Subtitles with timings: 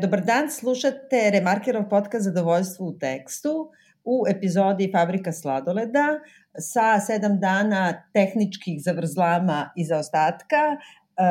[0.00, 3.70] Dobar dan, slušate Remarkerov podcast Zadovoljstvo u tekstu
[4.04, 6.06] u epizodi Fabrika sladoleda
[6.58, 11.24] sa sedam dana tehničkih zavrzlama i zaostatka, e,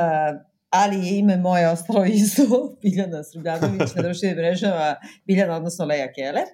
[0.70, 2.44] ali je ime moje ostalo isto,
[2.82, 6.46] Biljana Srbljanović na društvenim mrežama, Biljana odnosno Leja Keller.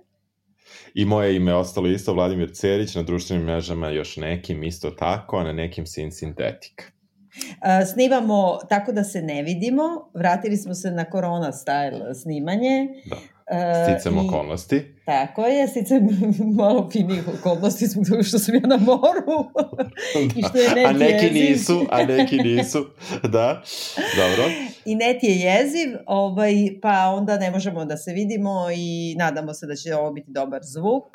[0.94, 5.44] I moje ime ostalo isto, Vladimir Cerić, na društvenim mrežama još nekim isto tako, a
[5.44, 6.97] na nekim sin sintetika.
[7.94, 9.84] Snimamo tako da se ne vidimo,
[10.14, 12.88] vratili smo se na korona style snimanje.
[13.06, 13.18] Da.
[13.86, 14.96] Sticam uh, okolnosti.
[15.06, 16.08] Tako je, sticam
[16.60, 19.50] malo finih okolnosti zbog toga što sam ja na moru.
[20.38, 21.52] I što je net a neki jeziv.
[21.52, 22.86] nisu, a neki nisu.
[23.24, 23.64] Da,
[24.16, 24.44] dobro.
[24.88, 29.68] I net je jeziv, ovaj, pa onda ne možemo da se vidimo i nadamo se
[29.68, 31.04] da će ovo biti dobar zvuk.
[31.04, 31.12] Uh,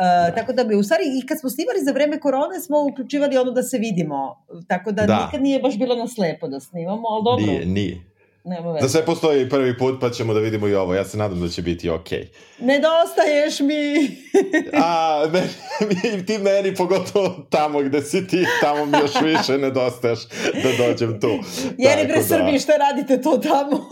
[0.00, 0.34] da.
[0.34, 3.50] Tako da bi, u stvari, i kad smo snimali za vreme korone, smo uključivali ono
[3.50, 4.44] da se vidimo.
[4.68, 5.24] Tako da, da.
[5.24, 7.46] nikad nije baš bilo na slepo da snimamo, ali dobro.
[7.46, 8.13] Nije, nije.
[8.44, 8.82] Nema veze.
[8.82, 10.94] Da sve postoji prvi put, pa ćemo da vidimo i ovo.
[10.94, 12.18] Ja se nadam da će biti okej.
[12.18, 12.64] Okay.
[12.64, 13.94] Nedostaješ mi!
[14.84, 20.18] A, meni, ti meni, pogotovo tamo gde si ti, tamo mi još više nedostaješ
[20.62, 21.28] da dođem tu.
[21.78, 22.22] Jeri bre da...
[22.22, 23.88] Srbi, šta radite to tamo?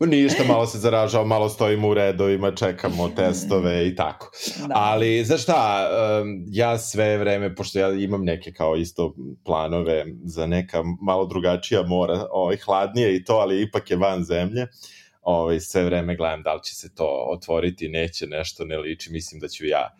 [0.16, 4.30] Ništa, malo se zaražao, malo stojimo u redovima, čekamo testove i tako.
[4.68, 4.74] Da.
[4.74, 5.88] Ali, znaš šta,
[6.46, 12.26] ja sve vreme, pošto ja imam neke kao isto planove za neka malo drugačija mora,
[12.30, 14.66] ovaj, hladnije i to, ali ipak je van zemlje,
[15.22, 19.40] ovaj, sve vreme gledam da li će se to otvoriti, neće, nešto ne liči, mislim
[19.40, 19.96] da ću ja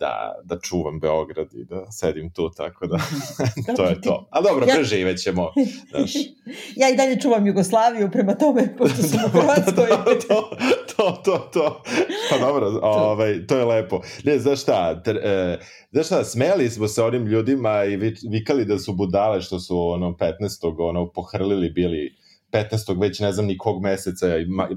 [0.00, 2.98] da, da čuvam Beograd i da sedim tu, tako da
[3.76, 4.28] to je to.
[4.30, 4.74] A dobro, ja...
[4.74, 5.52] preživet ćemo.
[5.90, 6.14] Znaš.
[6.80, 9.86] ja i dalje čuvam Jugoslaviju, prema tome, pošto sam u Hrvatskoj.
[10.28, 10.50] to,
[10.96, 11.82] to, to, to.
[12.30, 14.00] Pa dobro, ovaj, to je lepo.
[14.24, 15.58] Ne, znaš šta, tr, e,
[15.90, 17.96] znaš šta, smeli smo se onim ljudima i
[18.30, 20.88] vikali da su budale što su ono 15.
[20.88, 22.19] ono pohrlili bili
[22.52, 23.00] 15.
[23.00, 24.26] već ne znam ni kog meseca,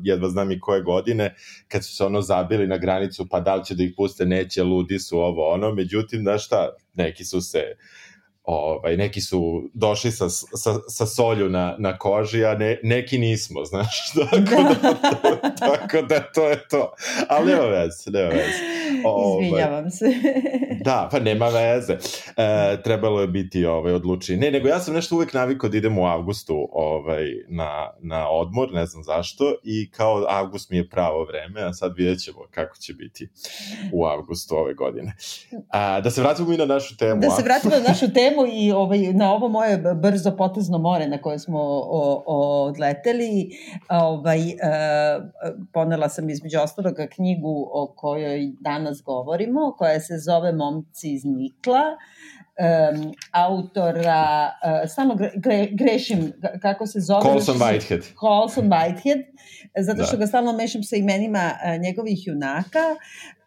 [0.03, 1.35] jedva znam i koje godine,
[1.67, 4.63] kad su se ono zabili na granicu, pa da li će da ih puste, neće,
[4.63, 7.63] ludi su ovo, ono, međutim, znaš šta, neki su se
[8.43, 13.65] ovaj, neki su došli sa, sa, sa solju na, na koži, a ne, neki nismo,
[13.71, 16.93] znaš, tako da, to, tako da to je to.
[17.27, 18.83] Ali nema veze, nema veze.
[19.05, 20.05] Ovaj, Izvinjavam se.
[20.85, 21.93] da, pa nema veze.
[22.37, 24.37] E, trebalo je biti ovaj, odlučiti.
[24.37, 28.73] Ne, nego ja sam nešto uvek navikao da idem u avgustu ovaj, na, na odmor,
[28.73, 32.77] ne znam zašto, i kao avgust mi je pravo vreme, a sad vidjet ćemo kako
[32.77, 33.29] će biti
[33.93, 35.15] u avgustu ove godine.
[35.69, 37.21] A, da se vratimo i na našu temu.
[37.21, 41.07] Da se vratimo na našu temu temu i ovaj, na ovo moje brzo potezno more
[41.07, 43.49] na koje smo o, o, odleteli,
[43.89, 44.55] ovaj, e,
[45.73, 51.81] ponela sam između ostaloga knjigu o kojoj danas govorimo, koja se zove Momci iz Nikla,
[52.59, 57.21] um, autora, uh, stalno gre, grešim kako se zove.
[57.21, 58.03] Colson Whitehead.
[58.19, 59.23] Colson Whitehead,
[59.77, 60.19] zato što da.
[60.19, 62.79] ga stalno mešam sa imenima uh, njegovih junaka.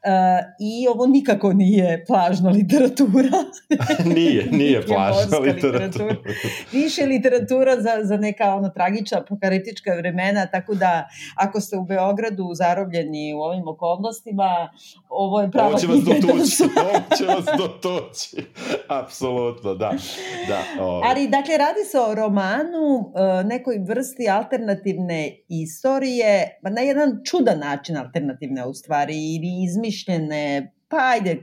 [0.07, 0.13] Uh,
[0.61, 3.31] I ovo nikako nije plažna literatura.
[4.17, 5.85] nije, nije plažna literatura.
[5.85, 6.17] literatura.
[6.73, 12.51] Više literatura za, za neka ono tragična apokaliptička vremena, tako da ako ste u Beogradu
[12.55, 14.69] zarobljeni u ovim okolnostima,
[15.09, 16.63] ovo je prava ovo će vas dotući.
[16.81, 18.37] ovo će vas dotući.
[18.89, 19.93] Apsolutno, da.
[20.49, 21.03] da ovo.
[21.05, 27.97] Ali, dakle, radi se o romanu, e, nekoj vrsti alternativne istorije, na jedan čudan način
[27.97, 29.65] alternativne u stvari, ili
[29.97, 31.39] izmišljene pa ajde,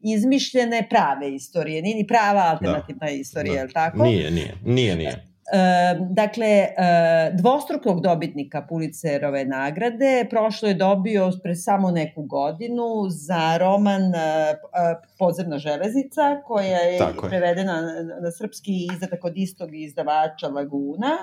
[0.00, 3.58] izmišljene prave istorije, nije ni prava alternativna da, istorija, da.
[3.58, 4.02] je li tako?
[4.02, 5.26] Nije, nije, nije, nije
[6.10, 6.66] dakle,
[7.32, 14.02] dvostrukog dobitnika Pulicerove nagrade prošlo je dobio pre samo neku godinu za roman
[15.18, 18.04] Podzemna železnica, koja je Tako prevedena je.
[18.22, 21.16] na srpski izdatak od istog izdavača Laguna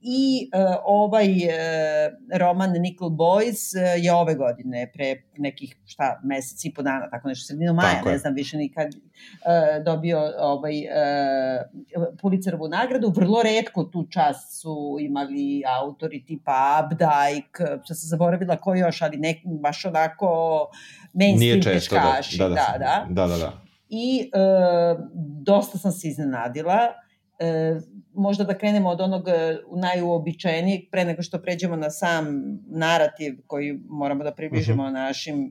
[0.00, 6.64] i uh, ovaj uh, roman Nickel Boys uh, je ove godine, pre nekih, šta, mesec
[6.64, 12.18] i po dana, tako nešto, sredinu maja, ne znam više nikad, uh, dobio ovaj, uh,
[12.20, 13.12] Pulitzerovu nagradu.
[13.16, 19.16] Vrlo redko tu čast su imali autori tipa Abdajk, što sam zaboravila ko još, ali
[19.16, 20.28] nek, baš onako
[21.12, 21.70] mainstream da.
[21.70, 22.38] peškaši.
[22.38, 23.06] Da, da, da, da.
[23.10, 23.52] da, da, da.
[23.88, 25.00] I uh,
[25.42, 26.78] dosta sam se iznenadila.
[28.14, 32.26] Možda da krenemo od onog e, najuobičajenijeg pre nego što pređemo na sam
[32.66, 34.96] narativ koji moramo da približimo uh mhm.
[34.96, 35.00] -huh.
[35.06, 35.50] našim uh,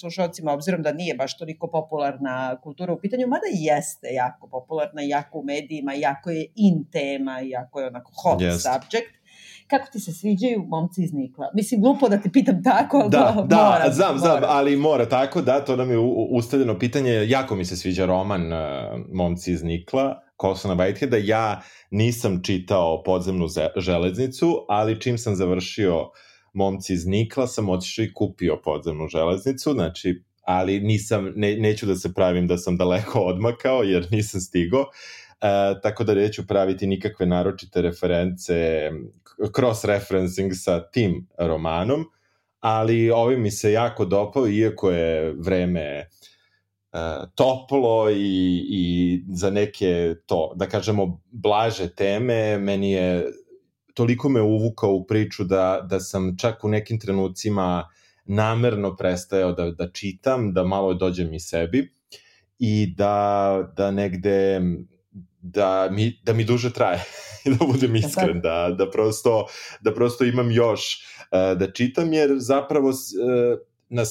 [0.00, 5.38] slušalcima, obzirom da nije baš toliko popularna kultura u pitanju, mada jeste jako popularna, jako
[5.38, 8.72] u medijima, jako je in tema, jako je onako hot yes.
[8.72, 9.18] subject
[9.66, 11.50] kako ti se sviđaju momci iz Nikla?
[11.54, 14.18] Mislim, glupo da te pitam tako, ali da, da, moram, znam, moram.
[14.18, 15.98] znam, ali mora tako, da, to nam je
[16.30, 18.58] ustavljeno pitanje, jako mi se sviđa roman uh,
[19.12, 21.20] Momci iz Nikla, Colsona Whiteheada.
[21.24, 23.46] Ja nisam čitao podzemnu
[23.76, 26.10] železnicu, ali čim sam završio
[26.52, 31.96] momci iz Nikla sam otišao i kupio podzemnu železnicu, znači ali nisam, ne, neću da
[31.96, 37.26] se pravim da sam daleko odmakao, jer nisam stigo, e, tako da neću praviti nikakve
[37.26, 38.90] naročite reference,
[39.38, 42.04] cross-referencing sa tim romanom,
[42.60, 46.08] ali ovaj mi se jako dopao, iako je vreme
[47.34, 53.26] toplo i, i za neke to, da kažemo, blaže teme, meni je
[53.94, 57.88] toliko me uvukao u priču da, da sam čak u nekim trenucima
[58.24, 61.94] namerno prestajao da, da čitam, da malo dođem i sebi
[62.58, 64.60] i da, da negde
[65.42, 67.04] da mi, da mi duže traje
[67.58, 69.46] da budem iskren, da, da, prosto,
[69.80, 70.98] da prosto imam još
[71.30, 72.92] uh, da čitam, jer zapravo
[73.88, 74.04] na,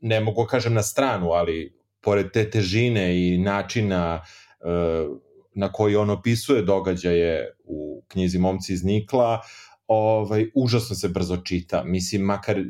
[0.00, 4.20] ne mogu da kažem na stranu, ali pored te težine i načina
[4.60, 5.16] uh,
[5.54, 9.40] na koji on opisuje događaje u knjizi Momci iz Nikla,
[9.86, 11.82] ovaj, užasno se brzo čita.
[11.84, 12.62] Mislim, makar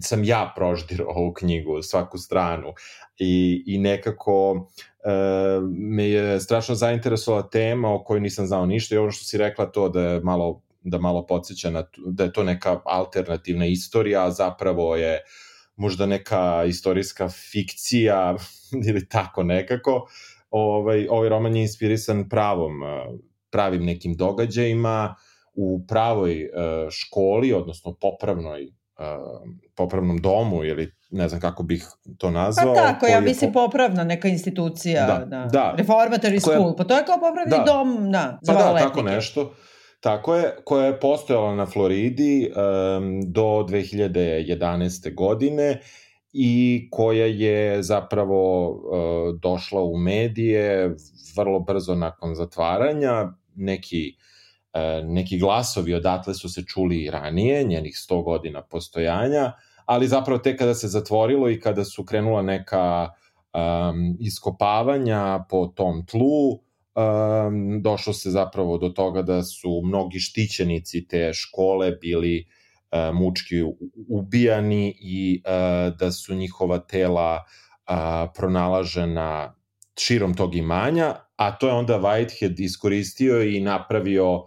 [0.00, 2.72] sam ja proždirao ovu knjigu, svaku stranu
[3.18, 4.68] i, i nekako
[5.04, 5.10] e,
[5.70, 9.66] me je strašno zainteresovala tema o kojoj nisam znao ništa i ono što si rekla
[9.66, 14.30] to da je malo da malo podsjeća na, da je to neka alternativna istorija, a
[14.30, 15.22] zapravo je
[15.76, 18.36] možda neka istorijska fikcija
[18.88, 20.06] ili tako nekako.
[20.50, 22.72] Ovaj, ovaj roman je inspirisan pravom,
[23.50, 25.14] pravim nekim događajima
[25.54, 26.50] u pravoj
[26.90, 28.68] školi, odnosno popravnoj
[29.74, 31.86] popravnom domu ili ne znam kako bih
[32.18, 32.74] to nazvao.
[32.74, 33.64] Pa tako, ja mislim po...
[33.66, 35.48] popravna neka institucija, da, da.
[35.52, 35.74] da.
[35.78, 37.64] reformatory koja, school, pa to je kao popravni da.
[37.72, 39.54] dom, da, za pa da, tako nešto.
[40.04, 45.14] Tako je, koja je postojala na Floridi um, do 2011.
[45.14, 45.80] godine
[46.32, 50.96] i koja je zapravo uh, došla u medije
[51.36, 53.32] vrlo brzo nakon zatvaranja.
[53.54, 54.16] Neki
[54.74, 59.52] E, neki glasovi odatle su se čuli ranije, njenih 100 godina postojanja,
[59.86, 66.06] ali zapravo te kada se zatvorilo i kada su krenula neka um, iskopavanja po tom
[66.06, 66.58] tlu,
[66.94, 72.44] um, došlo se zapravo do toga da su mnogi štićenici te škole bili
[72.92, 73.62] uh, mučki
[74.08, 77.34] ubijani i uh, da su njihova tela
[77.88, 79.54] uh, pronalažena
[79.98, 84.42] širom tog imanja, a to je onda Whitehead iskoristio i napravio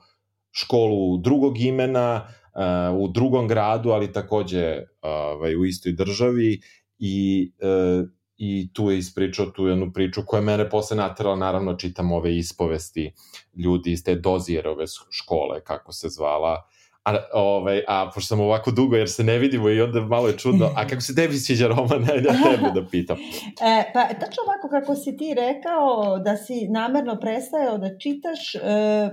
[0.52, 6.62] školu drugog imena uh, u drugom gradu, ali takođe ovaj, u istoj državi
[7.00, 12.12] i uh, i tu je ispričao tu jednu priču koja mene posle natrala, naravno čitam
[12.12, 13.12] ove ispovesti
[13.56, 16.70] ljudi iz te dozijerove škole, kako se zvala,
[17.08, 20.38] A, ovaj, a pošto sam ovako dugo jer se ne vidimo i onda malo je
[20.38, 23.18] čudno, a kako se tebi sviđa roman, ja tebe da pitam.
[23.62, 28.60] E, pa tačno ovako kako si ti rekao da si namerno prestajao da čitaš, e,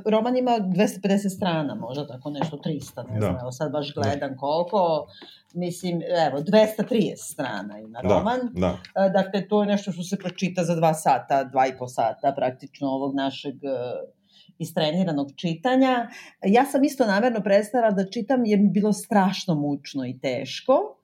[0.05, 3.27] roman ima 250 strana, možda tako nešto 300, ne da.
[3.27, 4.37] znam, evo sad baš gledam da.
[4.37, 5.07] koliko,
[5.55, 8.41] mislim, evo, 230 strana ima da, roman.
[8.53, 8.79] Da.
[9.07, 12.33] E, dakle, to je nešto što se pročita za dva sata, dva i po sata
[12.37, 13.55] praktično ovog našeg
[14.59, 16.09] istreniranog čitanja.
[16.47, 20.99] Ja sam isto namerno prestala da čitam jer mi bilo strašno mučno i teško.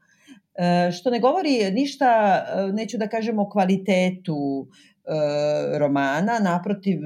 [0.54, 6.98] E, što ne govori ništa, e, neću da kažem o kvalitetu e, romana, naprotiv,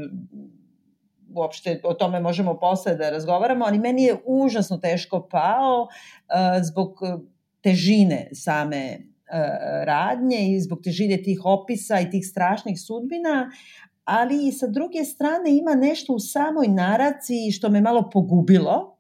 [1.34, 5.86] uopšte o tome možemo posle da razgovaramo, ali meni je užasno teško pao
[6.62, 6.98] zbog
[7.60, 8.98] težine same
[9.84, 13.50] radnje i zbog težine tih opisa i tih strašnih sudbina,
[14.04, 18.96] ali i sa druge strane ima nešto u samoj naraciji što me malo pogubilo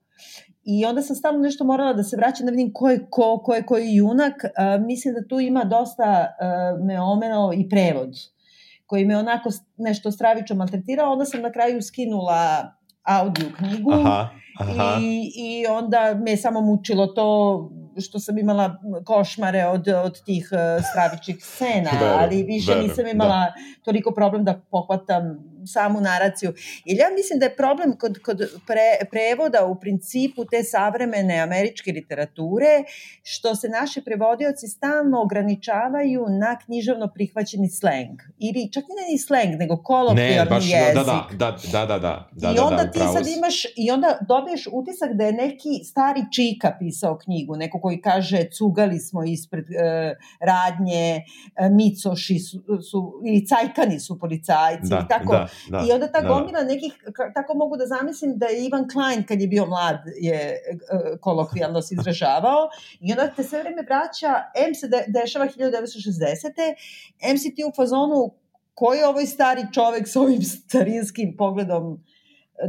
[0.64, 3.54] i onda sam stalno nešto morala da se vraćam da vidim ko je ko, ko
[3.54, 4.34] je koji junak.
[4.44, 8.10] Uh, mislim da tu ima dosta uh, me omenao i prevod
[8.86, 11.12] koji me onako nešto stravično maltretirao.
[11.12, 14.28] Onda sam na kraju skinula audio knjigu aha,
[14.60, 14.98] aha.
[15.02, 17.70] I, i onda me samo mučilo to
[18.00, 23.06] što sam imala košmare od, od tih uh, stravičnih scena, verujem, ali više verujem, nisam
[23.06, 23.54] imala da.
[23.84, 26.52] toliko problem da pohvatam samu naraciju.
[26.84, 31.92] Jer ja mislim da je problem kod, kod pre, prevoda u principu te savremene američke
[31.92, 32.84] literature,
[33.22, 38.20] što se naši prevodioci stalno ograničavaju na književno prihvaćeni sleng.
[38.38, 40.94] Ili čak ne ni sleng, nego kolokvijalni ne, baš, jezik.
[40.94, 43.90] Da, da, da, da, da, da, da, I onda da, da, ti sad imaš, i
[43.90, 49.24] onda dobiješ utisak da je neki stari čika pisao knjigu, neko koji kaže cugali smo
[49.24, 51.22] ispred e, radnje,
[51.56, 52.58] e, micoši su,
[52.90, 55.32] su, ili cajkani su policajci, da, i tako.
[55.32, 56.28] Da, Da, I onda ta da.
[56.28, 56.92] gomila nekih,
[57.34, 60.58] tako mogu da zamislim da je Ivan Klein kad je bio mlad je e,
[61.20, 62.68] kolokvijalno se izražavao
[63.00, 64.34] i onda te sve vreme vraća,
[64.68, 66.74] M se de, dešava 1960.
[67.22, 68.30] M si ti u fazonu
[68.74, 72.04] ko je ovaj stari čovek sa ovim starinskim pogledom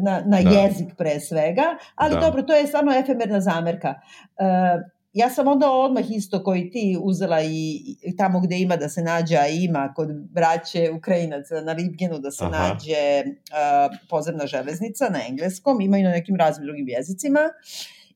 [0.02, 0.50] na, na da.
[0.50, 2.20] jezik pre svega, ali da.
[2.20, 3.94] dobro, to je stvarno efemerna zamerka.
[4.38, 7.82] Uh, ja sam onda odmah isto koji ti uzela i,
[8.18, 12.46] tamo gde ima da se nađe, a ima kod braće Ukrajinaca na Libgenu da se
[12.46, 12.68] Aha.
[12.68, 17.40] nađe uh, pozemna železnica na engleskom, ima i na nekim raznim drugim jezicima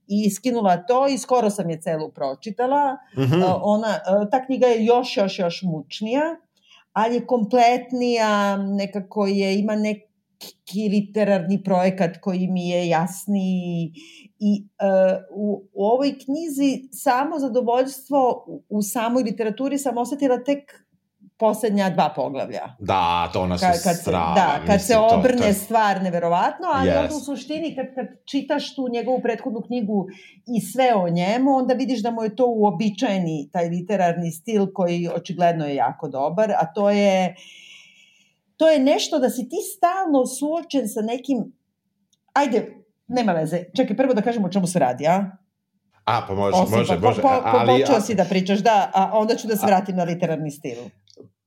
[0.08, 2.94] i skinula to i skoro sam je celu pročitala.
[3.18, 3.44] Mm -hmm.
[3.44, 6.36] uh, ona, uh, ta knjiga je još, još, još mučnija,
[6.94, 9.98] ali je kompletnija, nekako je, ima nek,
[10.92, 13.92] literarni projekat koji mi je jasniji
[14.40, 20.86] i uh, u, u ovoj knjizi samo zadovoljstvo u, u samoj literaturi sam osetila tek
[21.38, 22.76] poslednja dva poglavlja.
[22.80, 24.34] Da, to ona su kad, kad se, strava.
[24.36, 25.54] Da, kad mislim, se obrne to, to...
[25.54, 27.02] stvar neverovatno, ali yes.
[27.02, 30.08] onda u suštini kad, kad čitaš tu njegovu prethodnu knjigu
[30.58, 35.10] i sve o njemu, onda vidiš da mu je to uobičajeni taj literarni stil koji
[35.16, 37.69] očigledno je jako dobar, a to je uh,
[38.60, 41.52] to je nešto da si ti stalno suočen sa nekim,
[42.34, 45.32] ajde, nema veze, čekaj prvo da kažemo o čemu se radi, a?
[46.04, 47.22] A, pa može, Osim, može, pa, može.
[47.22, 48.02] Po, po, ali, počeo a...
[48.02, 49.98] si da pričaš, da, a onda ću da se vratim a...
[49.98, 50.78] na literarni stil.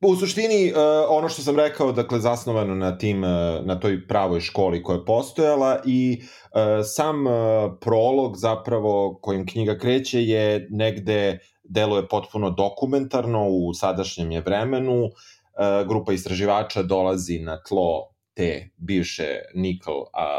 [0.01, 0.79] U suštini, uh,
[1.09, 5.05] ono što sam rekao, dakle, zasnovano na tim, uh, na toj pravoj školi koja je
[5.05, 7.33] postojala i uh, sam uh,
[7.81, 15.42] prolog zapravo kojim knjiga kreće je negde deluje potpuno dokumentarno u sadašnjem je vremenu, E,
[15.89, 19.91] grupa istraživača dolazi na tlo te bivše Nikl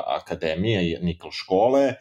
[0.08, 1.94] akademije, Nikl škole,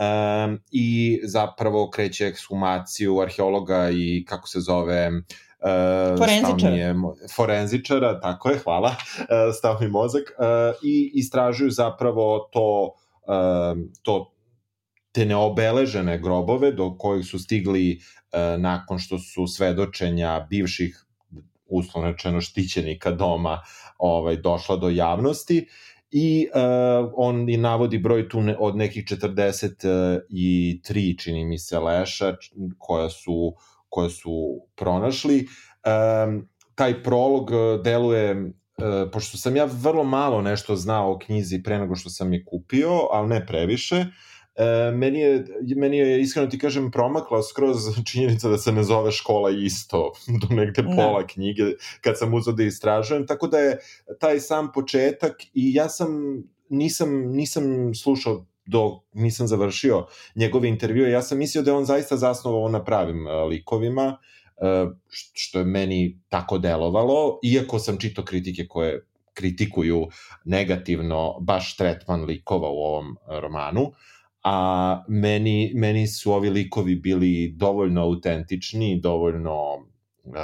[0.00, 6.76] um, i zapravo kreće ekshumaciju arheologa i kako se zove uh, forenzičara.
[6.76, 6.94] Je,
[7.36, 9.26] forenzičara, tako je, hvala, uh,
[9.58, 12.92] stav mi mozak, uh, i istražuju zapravo to,
[13.26, 14.34] uh, to
[15.12, 21.04] te neobeležene grobove do kojih su stigli uh, nakon što su svedočenja bivših
[21.70, 23.60] uslovno rečeno štićenika doma
[23.98, 25.66] ovaj, došla do javnosti
[26.10, 26.60] i uh,
[27.16, 32.34] on i navodi broj tu ne, od nekih 43 čini mi se leša
[32.78, 33.54] koja su
[33.88, 35.46] koja su pronašli.
[36.26, 37.50] Um, taj prolog
[37.84, 38.50] deluje uh,
[39.12, 43.08] pošto sam ja vrlo malo nešto znao o knjizi pre nego što sam je kupio,
[43.12, 44.06] ali ne previše, uh,
[44.60, 45.44] E, meni, je,
[45.76, 47.76] meni je, iskreno ti kažem, promakla skroz
[48.10, 50.96] činjenica da se ne zove škola isto do negde da.
[50.96, 51.62] pola knjige
[52.00, 53.78] kad sam uzao da istražujem, tako da je
[54.20, 56.08] taj sam početak i ja sam,
[56.68, 62.16] nisam, nisam slušao do nisam završio njegove intervjue, ja sam mislio da je on zaista
[62.16, 64.18] zasnovao na pravim uh, likovima,
[64.56, 64.92] uh,
[65.32, 70.06] što je meni tako delovalo, iako sam čitao kritike koje kritikuju
[70.44, 73.82] negativno baš tretman likova u ovom romanu.
[73.82, 73.94] Uh,
[74.42, 80.34] a meni, meni su ovi likovi bili dovoljno autentični, dovoljno uh,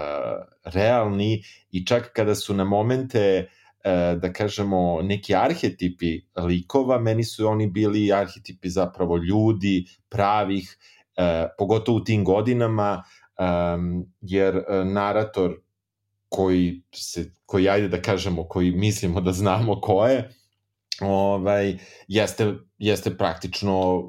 [0.65, 7.49] realni i čak kada su na momente uh, da kažemo neki arhetipi likova, meni su
[7.49, 10.79] oni bili arhetipi zapravo ljudi, pravih,
[11.19, 13.03] uh, pogotovo u tim godinama,
[13.39, 15.61] um, jer narator
[16.29, 20.31] koji se, koji ajde da kažemo, koji mislimo da znamo ko je,
[21.01, 24.03] ovaj, jeste, jeste praktično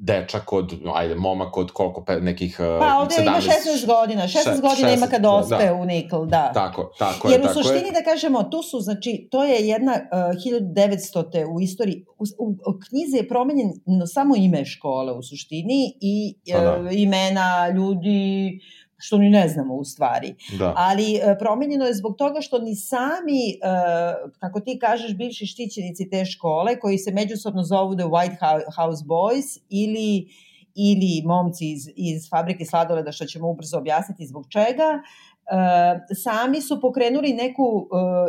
[0.00, 4.28] dečak od, ajde, momak od koliko, pe, nekih Pa ovde 17, ima 16 godina, 16
[4.28, 5.74] še, godina 16, ima kad ospe da.
[5.74, 6.52] u Nikl, da.
[6.54, 7.32] Tako, tako je.
[7.32, 7.92] Jer u tako suštini, je.
[7.92, 10.18] da kažemo, tu su, znači, to je jedna uh,
[10.52, 11.54] 1900.
[11.54, 16.62] u istoriji, u, u, u knjizi je promenjeno samo ime škole u suštini i uh,
[16.62, 16.90] da.
[16.90, 18.60] imena ljudi,
[18.98, 20.34] što ni ne znamo u stvari.
[20.58, 20.74] Da.
[20.76, 23.56] Ali e, promenjeno je zbog toga što ni sami, e,
[24.38, 28.36] kako ti kažeš, bivši štićenici te škole, koji se međusobno zovu The White
[28.76, 30.28] House Boys ili
[30.80, 35.27] ili momci iz, iz fabrike sladoleda, što ćemo ubrzo objasniti zbog čega, Uh,
[36.22, 37.88] sami su pokrenuli neku uh,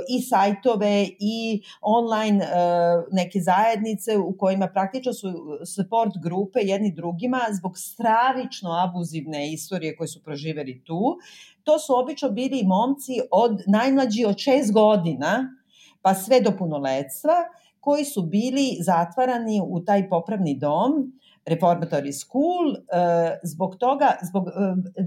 [0.10, 5.28] i sajtove i online uh, neke zajednice u kojima praktično su
[5.76, 11.18] support grupe jedni drugima zbog stravično abuzivne istorije koje su proživeli tu.
[11.64, 15.56] To su obično bili momci od najmlađi od šest godina
[16.02, 17.34] pa sve do punoletstva
[17.80, 21.14] koji su bili zatvarani u taj popravni dom
[21.50, 24.52] Reformatory School, e, zbog toga, zbog e,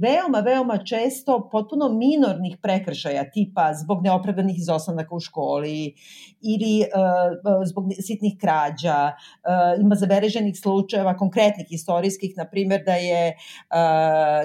[0.01, 5.95] veoma, veoma često potpuno minornih prekršaja, tipa zbog neopravdanih izostanaka u školi
[6.41, 6.87] ili e,
[7.65, 9.13] zbog sitnih krađa,
[9.81, 13.37] ima zabeleženih slučajeva, konkretnih istorijskih, na primjer da je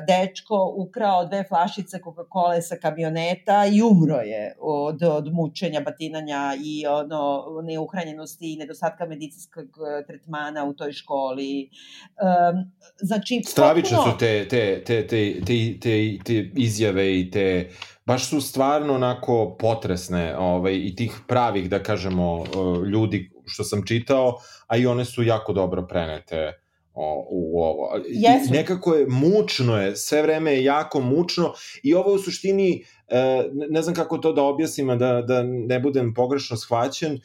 [0.08, 6.86] dečko ukrao dve flašice Coca-Cola sa kamioneta i umro je od, od mučenja, batinanja i
[6.88, 9.66] ono, neuhranjenosti i nedostatka medicinskog
[10.08, 11.70] tretmana u toj školi
[12.18, 14.14] Um, znači, Stravične potpuno...
[14.14, 17.70] su te, te, te, te, te, te, te izjave i te
[18.06, 22.44] baš su stvarno onako potresne ovaj, i tih pravih, da kažemo,
[22.92, 26.67] ljudi što sam čitao, a i one su jako dobro prenete
[27.00, 27.90] o, u ovo.
[28.08, 28.54] Jesu.
[28.54, 33.82] Nekako je mučno je, sve vreme je jako mučno i ovo u suštini, e, ne
[33.82, 37.20] znam kako to da objasnim, da, da ne budem pogrešno shvaćen, e,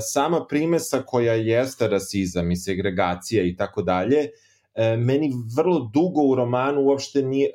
[0.00, 4.28] sama primesa koja jeste rasizam i segregacija i tako dalje,
[4.74, 7.50] e, meni vrlo dugo u romanu uopšte nije,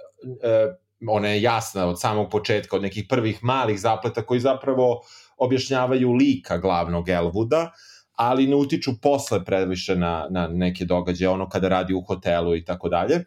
[1.07, 5.01] ona je jasna od samog početka, od nekih prvih malih zapleta koji zapravo
[5.37, 7.71] objašnjavaju lika glavnog Elvuda,
[8.19, 12.65] ali ne utiču posle previše na, na neke događaje, ono kada radi u hotelu i
[12.65, 13.15] tako dalje.
[13.15, 13.23] E,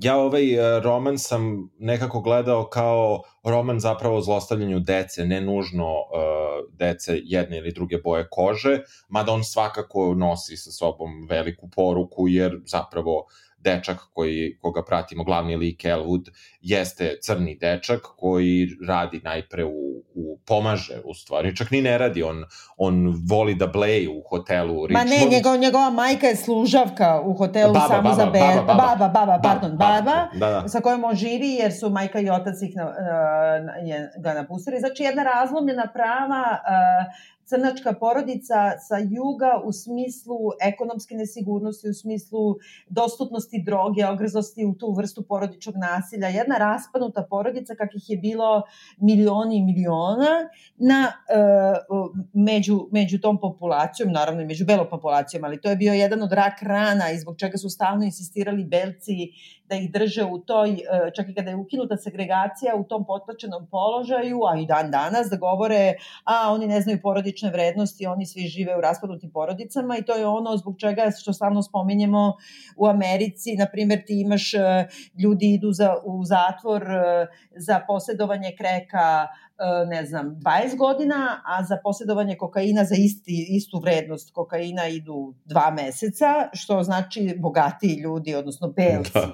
[0.00, 5.86] ja ovaj e, roman sam nekako gledao kao roman zapravo o zlostavljanju dece, ne nužno
[5.86, 12.28] uh, dece jedne ili druge boje kože, mada on svakako nosi sa sobom veliku poruku,
[12.28, 13.26] jer zapravo
[13.58, 16.30] dečak koji, koga pratimo, glavni lik Elwood,
[16.60, 22.22] jeste crni dečak koji radi najpre u, u pomaže u stvari, čak ni ne radi,
[22.22, 22.44] on,
[22.76, 25.08] on voli da bleje u hotelu Richmond.
[25.08, 28.38] Ma ne, njegov, njegova majka je služavka u hotelu baba, samo baba, za be...
[28.38, 30.68] baba, baba, baba, baba, pardon, baba, baba da, da.
[30.68, 34.80] sa kojom on živi jer su majka i otac ih na, uh, je, ga napustili.
[34.80, 40.38] Znači jedna razlomljena prava uh, crnačka porodica sa juga u smislu
[40.72, 42.56] ekonomske nesigurnosti, u smislu
[42.88, 46.28] dostupnosti droge, ogrzosti u tu vrstu porodičnog nasilja.
[46.28, 48.62] Jedna raspanuta porodica kakvih je bilo
[48.98, 51.12] milioni i miliona na,
[51.90, 56.22] uh, među, među tom populacijom, naravno i među belom populacijom, ali to je bio jedan
[56.22, 59.32] od rak rana i zbog čega su stalno insistirali belci
[59.70, 63.66] da ih drže u toj, e, čak i kada je ukinuta segregacija, u tom potlačenom
[63.70, 68.48] položaju, a i dan danas, da govore, a oni ne znaju porodične vrednosti, oni svi
[68.48, 72.32] žive u raspadnutim porodicama i to je ono zbog čega, što slavno spominjemo
[72.76, 74.88] u Americi, na primer ti imaš, e,
[75.22, 79.28] ljudi idu za, u zatvor e, za posjedovanje kreka
[79.86, 85.70] ne znam, 20 godina, a za posjedovanje kokaina za isti, istu vrednost kokaina idu dva
[85.70, 89.32] meseca, što znači bogatiji ljudi, odnosno belci, da.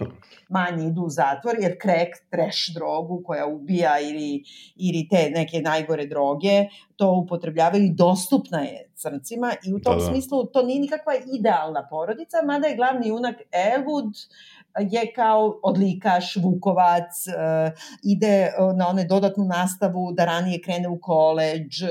[0.49, 4.43] manje idu u zatvor, jer krek, treš drogu koja ubija ili,
[4.77, 10.05] ili te neke najgore droge, to upotrebljavaju i dostupna je crncima i u tom da,
[10.05, 10.11] da.
[10.11, 14.27] smislu to nije nikakva idealna porodica, mada je glavni junak Elwood,
[14.81, 21.83] je kao odlikaš, vukovac, uh, ide na one dodatnu nastavu da ranije krene u koleđ,
[21.83, 21.91] uh,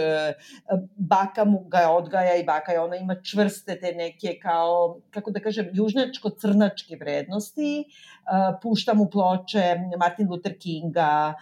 [0.95, 5.39] baka mu ga odgaja i baka je, ona ima čvrste te neke kao, kako da
[5.39, 7.86] kažem, južnjačko-crnačke vrednosti,
[8.62, 11.34] pušta mu ploče Martin Luther Kinga,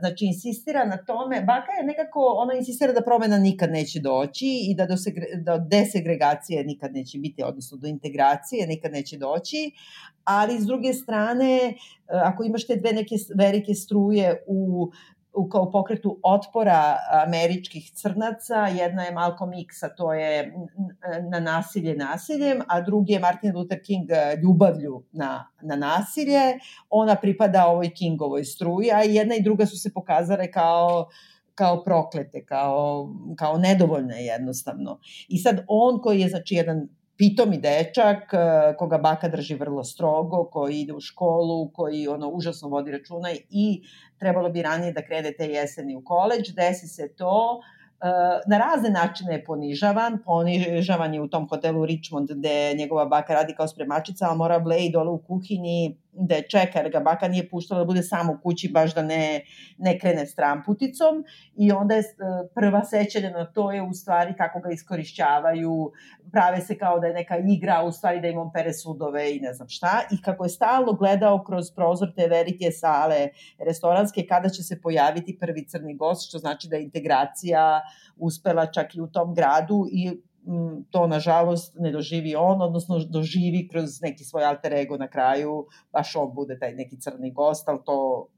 [0.00, 4.74] znači insistira na tome, baka je nekako, ona insistira da promena nikad neće doći i
[4.74, 9.70] da do, segre, do desegregacije nikad neće biti, odnosno do integracije nikad neće doći,
[10.24, 14.90] ali s druge strane, uh, ako imaš te dve neke velike struje u
[15.34, 20.54] u kao pokretu otpora američkih crnaca, jedna je Malcolm X, a to je
[21.30, 26.58] na nasilje nasiljem, a drugi je Martin Luther King e, ljubavlju na, na nasilje.
[26.90, 31.08] Ona pripada ovoj Kingovoj struji, a jedna i druga su se pokazale kao
[31.54, 34.98] kao proklete, kao, kao nedovoljne jednostavno.
[35.28, 36.88] I sad on koji je znači jedan
[37.20, 38.38] pitomi dečak e,
[38.78, 43.82] koga baka drži vrlo strogo, koji ide u školu, koji ono užasno vodi računa i
[44.18, 47.60] trebalo bi ranije da krene te jeseni u koleđ, desi se to,
[48.46, 53.54] na razne načine je ponižavan, ponižavan je u tom hotelu Richmond gde njegova baka radi
[53.56, 57.48] kao spremačica, ali mora Blade dole u kuhinji da je čeka jer ga baka nije
[57.48, 59.40] puštala da bude samo u kući baš da ne,
[59.78, 61.24] ne krene stramputicom
[61.56, 62.04] i onda je e,
[62.54, 65.92] prva sećanja na to je u stvari kako ga iskorišćavaju,
[66.32, 69.40] prave se kao da je neka igra, u stvari da im on pere sudove i
[69.40, 70.02] ne znam šta.
[70.12, 75.38] I kako je stalno gledao kroz prozor te velike sale restoranske kada će se pojaviti
[75.40, 77.80] prvi crni gost, što znači da je integracija
[78.16, 79.86] uspela čak i u tom gradu.
[79.92, 80.20] I
[80.90, 86.16] to nažalost ne doživi on, odnosno doživi kroz neki svoj alter ego na kraju, baš
[86.16, 88.28] on bude taj neki crni gost, ali to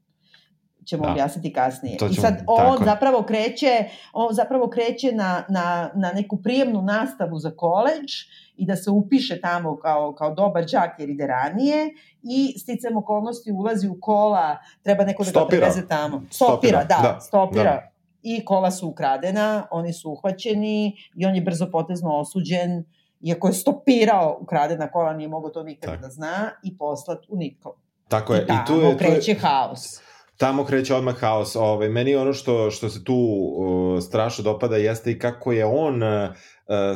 [0.85, 1.11] ćemo da.
[1.11, 1.97] objasniti kasnije.
[1.97, 2.83] Ćemo, I sad on tako.
[2.83, 8.11] zapravo kreće, on zapravo kreće na, na, na neku prijemnu nastavu za koleđ
[8.57, 11.89] i da se upiše tamo kao, kao dobar džak jer ide ranije
[12.23, 16.21] i sticam okolnosti ulazi u kola, treba neko da ga preveze tamo.
[16.31, 17.63] Stopira, stopira da, da, stopira.
[17.63, 17.92] Da
[18.23, 22.83] i kola su ukradena, oni su uhvaćeni i on je brzo potezno osuđen,
[23.21, 26.01] iako je stopirao ukradena kola, nije mogo to nikada Tako.
[26.01, 27.73] da zna i poslat u Nikol.
[28.07, 28.41] Tako je.
[28.41, 30.01] I, I tu je, kreće tu je, haos.
[30.37, 31.55] tamo kreće odmah haos.
[31.55, 36.03] Ovaj, meni ono što, što se tu uh, strašno dopada jeste i kako je on
[36.03, 36.29] uh,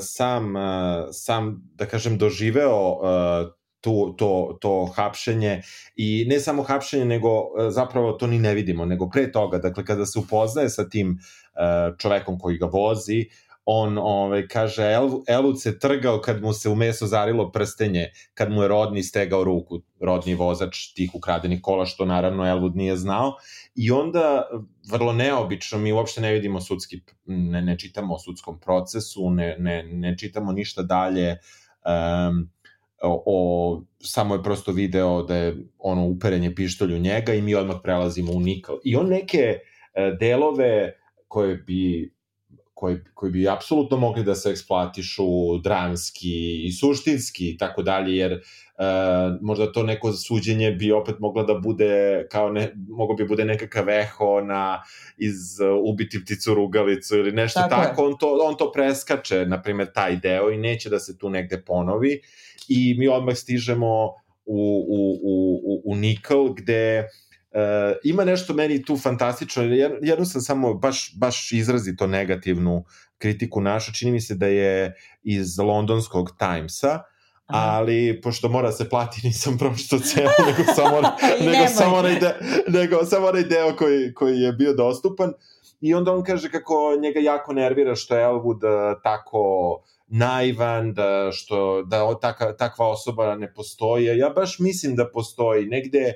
[0.01, 0.61] sam, uh,
[1.11, 3.56] sam, da kažem, doživeo uh,
[3.87, 5.61] tu, to, to hapšenje
[5.95, 7.29] i ne samo hapšenje, nego
[7.71, 11.95] zapravo to ni ne vidimo, nego pre toga, dakle kada se upoznaje sa tim uh,
[11.97, 13.25] čovekom koji ga vozi,
[13.69, 14.83] on ovaj, kaže
[15.27, 19.43] El, se trgao kad mu se u meso zarilo prstenje, kad mu je rodni stegao
[19.43, 23.33] ruku, rodni vozač tih ukradenih kola, što naravno Elwood nije znao.
[23.75, 24.47] I onda,
[24.91, 29.83] vrlo neobično, mi uopšte ne vidimo sudski, ne, ne čitamo o sudskom procesu, ne, ne,
[29.83, 31.37] ne čitamo ništa dalje
[31.87, 32.49] um,
[33.01, 37.77] o, o, samo je prosto video da je ono uperenje pištolju njega i mi odmah
[37.83, 38.77] prelazimo u Nikal.
[38.83, 40.93] I on neke uh, delove
[41.27, 42.17] koje bi
[42.77, 48.31] koji, koji bi apsolutno mogli da se eksploatišu dramski i suštinski i tako dalje, jer
[48.31, 48.39] e,
[49.41, 53.89] možda to neko suđenje bi opet mogla da bude kao ne, mogo bi bude nekakav
[53.89, 54.83] eho na
[55.17, 58.05] iz uh, ubiti pticu rugalicu ili nešto tako, tako.
[58.05, 61.63] On, to, on to preskače, na primjer, taj deo i neće da se tu negde
[61.65, 62.21] ponovi
[62.69, 64.07] i mi odmah stižemo
[64.45, 67.05] u, u, u, u, u Nikl gde uh,
[67.51, 69.63] Uh, ima nešto meni tu fantastično,
[70.01, 72.83] jedno sam samo baš, baš izrazito negativnu
[73.17, 76.99] kritiku našo, čini mi se da je iz londonskog Timesa,
[77.45, 81.01] ali pošto mora se plati nisam pročito celo, nego samo,
[81.51, 82.35] nego, samo onaj de,
[82.67, 85.33] nego samo onaj deo koji, koji je bio dostupan.
[85.81, 89.39] I onda on kaže kako njega jako nervira što je Elwood uh, tako
[90.07, 94.17] naivan, da, što, da taka, takva osoba ne postoji.
[94.17, 95.65] Ja baš mislim da postoji.
[95.65, 96.13] Negde e,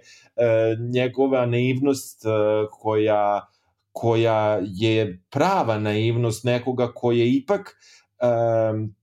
[0.94, 2.30] njegova naivnost e,
[2.72, 3.48] koja,
[3.92, 8.26] koja je prava naivnost nekoga koji je ipak e,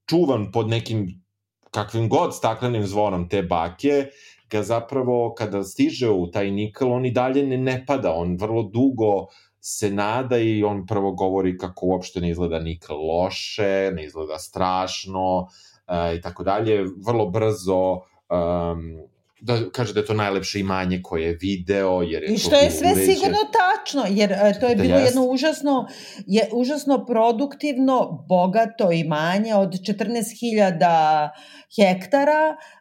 [0.07, 1.23] čuvan pod nekim
[1.71, 4.07] kakvim god staklenim zvonom te bake,
[4.51, 8.63] ga zapravo kada stiže u taj nikl, on i dalje ne, ne pada, on vrlo
[8.63, 9.27] dugo
[9.61, 15.39] se nada i on prvo govori kako uopšte ne izgleda nikad loše, ne izgleda strašno
[15.39, 16.85] uh, i tako dalje.
[17.07, 19.09] Vrlo brzo um,
[19.41, 22.71] da kaže da je to najlepše imanje koje je video jer je I što je
[22.71, 23.15] sve uređen.
[23.15, 25.07] sigurno tačno jer uh, to je da bilo jest.
[25.07, 25.87] jedno užasno
[26.27, 31.29] je užasno produktivno bogato imanje od 14.000
[31.77, 32.78] hektara uh,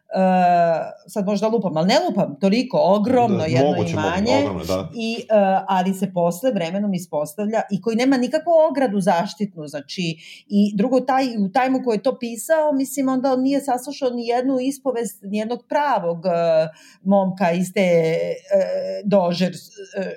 [1.08, 4.88] sad možda lupam, ali ne lupam toliko, ogromno da, jedno moguće, imanje, ogromno, da.
[4.94, 10.16] i, uh, ali se posle vremenom ispostavlja i koji nema nikakvu ogradu zaštitnu, znači
[10.48, 14.26] i drugo, taj, u tajmu koji je to pisao, mislim, onda on nije saslušao ni
[14.26, 16.32] jednu ispovest ni jednog pravog uh,
[17.02, 19.52] momka iz te uh, dožer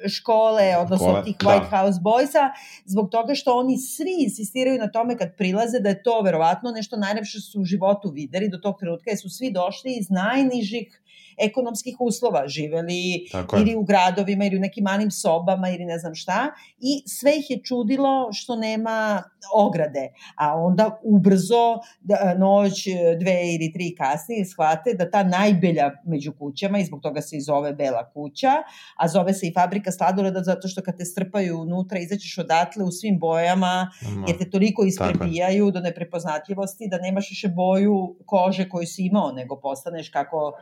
[0.10, 1.50] škole, odnosno škole, tih da.
[1.50, 1.78] White da.
[1.78, 2.50] House Boysa,
[2.86, 6.98] zbog toga što oni svi insistiraju na tome kad prilaze da je to verovatno nešto
[6.98, 11.01] najlepše su u životu videli do tog trenutka, jer su svi došli došli iz najnižih
[11.38, 13.28] ekonomskih uslova, živeli
[13.60, 17.50] ili u gradovima ili u nekim malim sobama ili ne znam šta i sve ih
[17.50, 19.24] je čudilo što nema
[19.56, 22.86] ograde, a onda ubrzo da, noć,
[23.19, 27.41] dve ili tri kasnije shvate da ta najbelja među kućama i zbog toga se i
[27.41, 28.52] zove Bela kuća,
[28.97, 32.91] a zove se i fabrika sladoleda zato što kad te strpaju unutra izaćeš odatle u
[32.91, 33.91] svim bojama
[34.28, 39.60] jer te toliko isprebijaju do neprepoznatljivosti da nemaš više boju kože koju si imao, nego
[39.60, 40.54] postaneš kako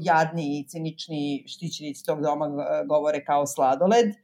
[0.00, 2.54] jadni i cinični štićenici tog doma uh,
[2.88, 4.06] govore kao sladoled.
[4.06, 4.14] Uh,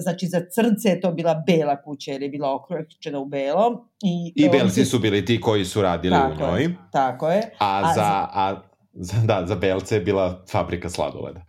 [0.00, 3.88] znači za crnce je to bila bela kuća jer je bila okročena u belo.
[4.02, 6.62] I, I belci su bili ti koji su radili tako u njoj.
[6.62, 7.50] Je, tako je.
[7.58, 11.40] A, a za, a, za, da, za belce je bila fabrika sladoleda.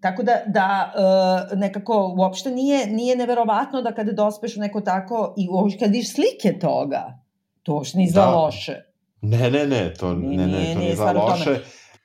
[0.00, 0.92] Tako da, da
[1.52, 5.90] uh, nekako uopšte nije, nije neverovatno da kada dospeš u neko tako i uopšte kad
[5.90, 7.18] vidiš slike toga,
[7.62, 8.30] to uopšte nije da.
[8.30, 8.74] loše.
[9.22, 11.44] Ne, ne, ne, to, ne, ne, ne, to nije za loše.
[11.44, 11.60] Tome.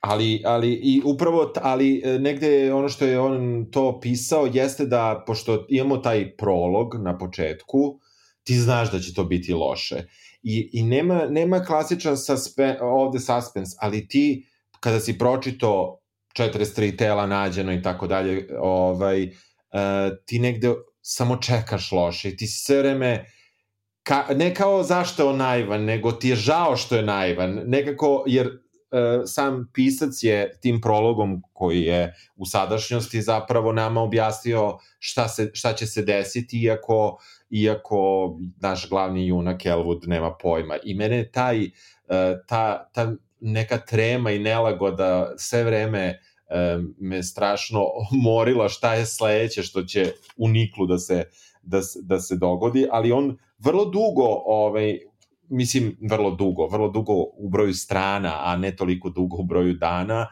[0.06, 5.24] Ali, ali i upravo, ali e, negde ono što je on to pisao jeste da,
[5.26, 8.00] pošto imamo taj prolog na početku,
[8.44, 9.96] ti znaš da će to biti loše.
[10.42, 14.46] I, i nema, nema klasičan suspe, ovde suspens, ali ti,
[14.80, 15.98] kada si pročito
[16.38, 19.30] 43 tela nađeno i tako dalje, ovaj, uh,
[20.26, 23.24] ti negde samo čekaš loše i ti si sve vreme
[24.02, 28.24] ka, ne kao zašto je on naivan, nego ti je žao što je naivan, nekako,
[28.26, 28.50] jer
[29.26, 35.72] sam pisac je tim prologom koji je u sadašnjosti zapravo nama objasnio šta, se, šta
[35.72, 37.18] će se desiti iako,
[37.50, 38.30] iako
[38.60, 40.76] naš glavni junak Elwood nema pojma.
[40.84, 41.70] I mene taj, uh,
[42.46, 47.84] ta, ta neka trema i nelagoda sve vreme um, me strašno
[48.24, 51.24] morila šta je sledeće što će u Niklu da se,
[51.62, 54.98] da, da se dogodi, ali on vrlo dugo ovaj,
[55.48, 60.26] mislim, vrlo dugo, vrlo dugo u broju strana, a ne toliko dugo u broju dana,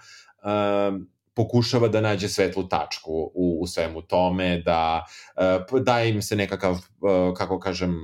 [0.44, 5.06] um, pokušava da nađe svetlu tačku u, u svemu tome, da
[5.70, 7.96] uh, daje im se nekakav, uh, kako kažem,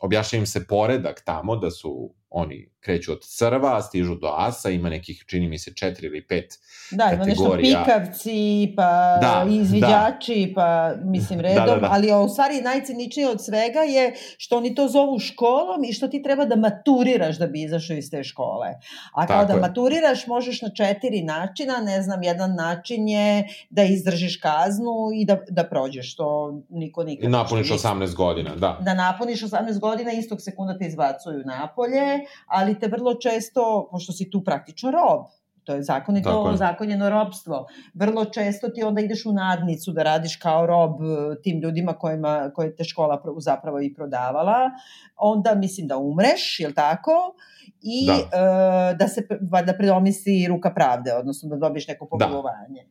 [0.00, 4.88] objašnja im se poredak tamo, da su oni kreću od crva, stižu do asa, ima
[4.88, 6.58] nekih, čini mi se, četiri ili pet
[6.90, 7.24] da, kategorija.
[7.24, 10.54] Da, ima nešto pikavci, pa da, izviđači, da.
[10.54, 11.88] pa mislim redom, da, da, da.
[11.90, 16.22] ali u stvari najciničnije od svega je što oni to zovu školom i što ti
[16.22, 18.68] treba da maturiraš da bi izašao iz te škole.
[19.12, 19.60] A kao Tako da je.
[19.60, 25.38] maturiraš možeš na četiri načina, ne znam, jedan način je da izdržiš kaznu i da,
[25.48, 27.24] da prođeš, to niko nikad...
[27.24, 28.78] I napuniš 18 godina, da.
[28.80, 34.30] Da napuniš 18 godina, istog sekunda te izbacuju napolje, ali te vrlo često, pošto si
[34.30, 35.26] tu praktično rob,
[35.68, 36.56] to je zakonito, je.
[36.56, 37.66] zakonjeno robstvo.
[37.94, 42.50] Vrlo često ti onda ideš u nadnicu da radiš kao rob e, tim ljudima kojima,
[42.54, 44.70] koje te škola zapravo i prodavala.
[45.16, 47.34] Onda mislim da umreš, je tako?
[47.82, 49.26] I da, uh, da se
[49.66, 52.86] da predomisli ruka pravde, odnosno da dobiješ neko pomilovanje.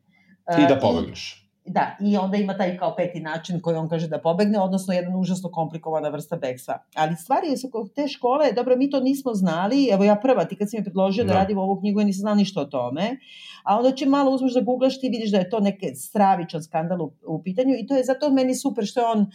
[0.46, 0.62] Da.
[0.62, 1.47] I da pobegneš.
[1.70, 5.16] Da, i onda ima taj kao peti način koji on kaže da pobegne, odnosno jedan
[5.16, 6.78] užasno komplikovana vrsta bekstva.
[6.94, 10.56] Ali stvari su kod te škole, dobro, mi to nismo znali, evo ja prva, ti
[10.56, 13.16] kad si mi predložio da, da radim ovu knjigu, ja nisam znala ništa o tome,
[13.64, 17.02] a onda će malo uzmeš da googlaš, ti vidiš da je to neke stravičan skandal
[17.02, 19.26] u, u pitanju i to je zato meni super što je on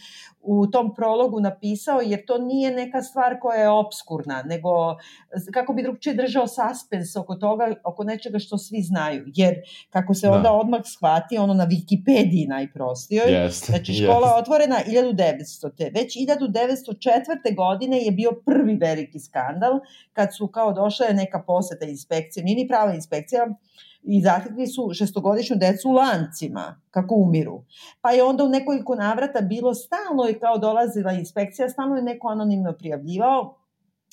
[0.44, 4.70] u tom prologu napisao, jer to nije neka stvar koja je obskurna, nego
[5.54, 9.24] kako bi drugčije držao suspens oko toga, oko nečega što svi znaju.
[9.36, 9.56] Jer
[9.90, 10.34] kako se da.
[10.34, 14.40] onda odmah shvati, ono na Wikipediji najprostijoj, yes, znači škola yes.
[14.40, 15.78] otvorena 1900.
[15.78, 15.92] Te.
[15.96, 17.56] Već 1904.
[17.56, 19.80] godine je bio prvi veliki skandal,
[20.14, 23.48] kad su kao došle neka poseta inspekcije, nije ni prava inspekcija,
[24.04, 27.64] i zatekli su šestogodišnju decu u lancima, kako umiru.
[28.02, 32.28] Pa je onda u nekoliko navrata bilo stalno i kao dolazila inspekcija, stalno je neko
[32.28, 33.58] anonimno prijavljivao,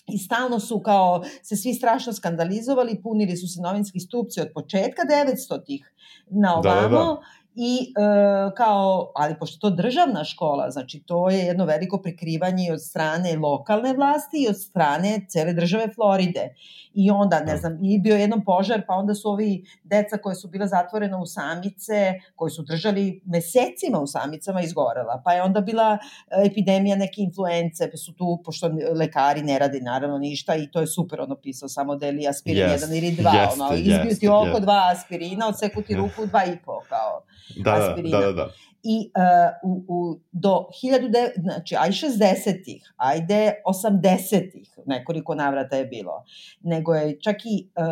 [0.06, 5.02] i stalno su kao se svi strašno skandalizovali, punili su se novinski stupci od početka
[5.02, 5.92] 900-ih
[6.30, 7.20] na ovamo, da, da, da
[7.54, 12.82] i e, kao, ali pošto to državna škola, znači to je jedno veliko prekrivanje od
[12.82, 16.54] strane lokalne vlasti i od strane cele države Floride.
[16.94, 17.56] I onda, ne da.
[17.56, 21.26] znam, i bio jednom požar, pa onda su ovi deca koje su bila zatvorena u
[21.26, 25.22] samice, koji su držali mesecima u samicama, izgorela.
[25.24, 25.98] Pa je onda bila
[26.30, 30.80] e, epidemija neke influence, pa su tu, pošto lekari ne rade naravno ništa i to
[30.80, 32.72] je super ono pisao, samo deli aspirin yes.
[32.72, 34.60] jedan ili dva, yes, ono, izbio ti oko yes.
[34.60, 37.22] dva aspirina, odseku ti ruku dva i po, kao
[37.56, 38.20] da, da, aspirina.
[38.20, 38.50] Da, da, da.
[38.82, 46.24] I uh, u, u, do 1900, znači, aj 60-ih, ajde 80-ih, nekoliko navrata je bilo,
[46.60, 47.84] nego je čak i uh,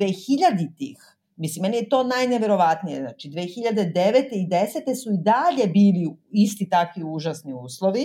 [0.00, 3.00] 2000-ih, Mislim, meni je to najneverovatnije.
[3.00, 4.28] Znači, 2009.
[4.32, 5.02] i 10.
[5.02, 8.04] su i dalje bili isti takvi užasni uslovi,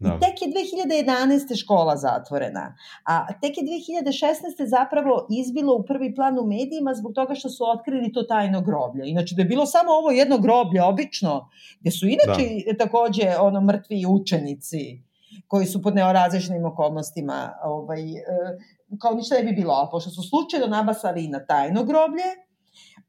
[0.00, 0.08] Da.
[0.08, 1.60] I tek je 2011.
[1.60, 2.76] škola zatvorena.
[3.04, 4.66] A tek je 2016.
[4.66, 9.10] zapravo izbilo u prvi plan u medijima zbog toga što su otkrili to tajno groblje.
[9.10, 11.48] Inače, da je bilo samo ovo jedno groblje, obično,
[11.80, 12.84] gde su inače da.
[12.84, 15.02] takođe ono mrtvi učenici
[15.48, 18.22] koji su pod neorazličnim okolnostima ovaj, e,
[19.00, 22.24] kao ništa ne bi bilo, a pošto su slučajno nabasali na tajno groblje,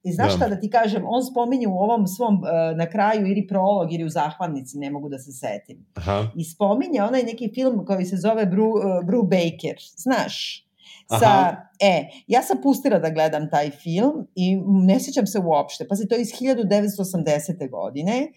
[0.06, 0.38] I znaš da.
[0.38, 4.04] šta da ti kažem, on spominje u ovom svom, uh, na kraju ili prolog ili
[4.04, 5.86] u zahvalnici, ne mogu da se setim.
[5.96, 6.28] Aha.
[6.36, 10.66] I spominje onaj neki film koji se zove Bru, uh, Bru Baker, znaš?
[11.10, 11.56] Sa, Aha.
[11.80, 15.88] e, ja sam pustila da gledam taj film i ne sjećam se uopšte.
[15.88, 17.70] Pazi, to je iz 1980.
[17.70, 18.28] godine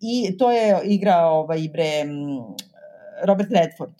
[0.00, 2.04] i to je igrao ovaj, bre,
[3.24, 3.94] Robert Redford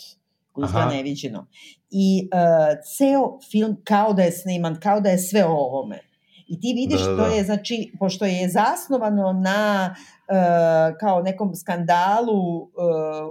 [0.53, 1.47] koji izgleda neviđeno.
[1.91, 6.08] I uh, ceo film kao da je sniman, kao da je sve o ovome.
[6.49, 7.25] I ti vidiš, da, da.
[7.25, 12.69] to je, znači, pošto je zasnovano na uh, kao nekom skandalu uh,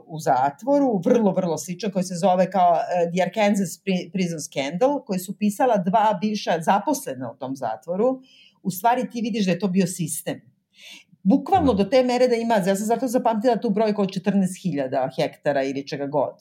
[0.06, 2.80] u zatvoru, vrlo, vrlo sličan, koji se zove kao uh,
[3.14, 3.82] The Arkansas
[4.14, 8.22] Prison Scandal, koji su pisala dva bivša zaposlena u tom zatvoru,
[8.64, 10.42] u stvari ti vidiš da je to bio sistem
[11.30, 15.64] Bukvalno do te mere da ima, ja sam zato zapamtila tu brojku od 14.000 hektara
[15.64, 16.36] ili čega god.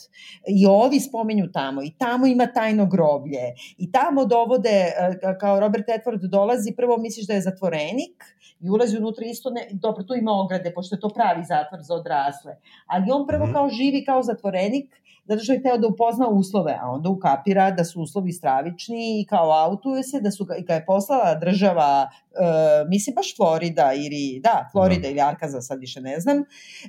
[0.48, 5.88] I ovi spomenju tamo, i tamo ima tajno groblje, i tamo dovode, e, kao Robert
[5.88, 8.24] Edward dolazi, prvo misliš da je zatvorenik,
[8.60, 11.94] i ulazi unutra isto, ne, dobro, tu ima ograde, pošto je to pravi zatvor za
[11.94, 13.52] odrasle, ali on prvo -hmm.
[13.52, 14.94] kao živi kao zatvorenik,
[15.28, 19.26] zato što je teo da upozna uslove, a onda ukapira da su uslovi stravični i
[19.26, 23.92] kao autuje se, da su ga, i kad je poslala država, uh, mislim baš Florida
[23.92, 25.08] ili, da, Florida da.
[25.08, 26.44] ili Arkaza, sad više ne znam,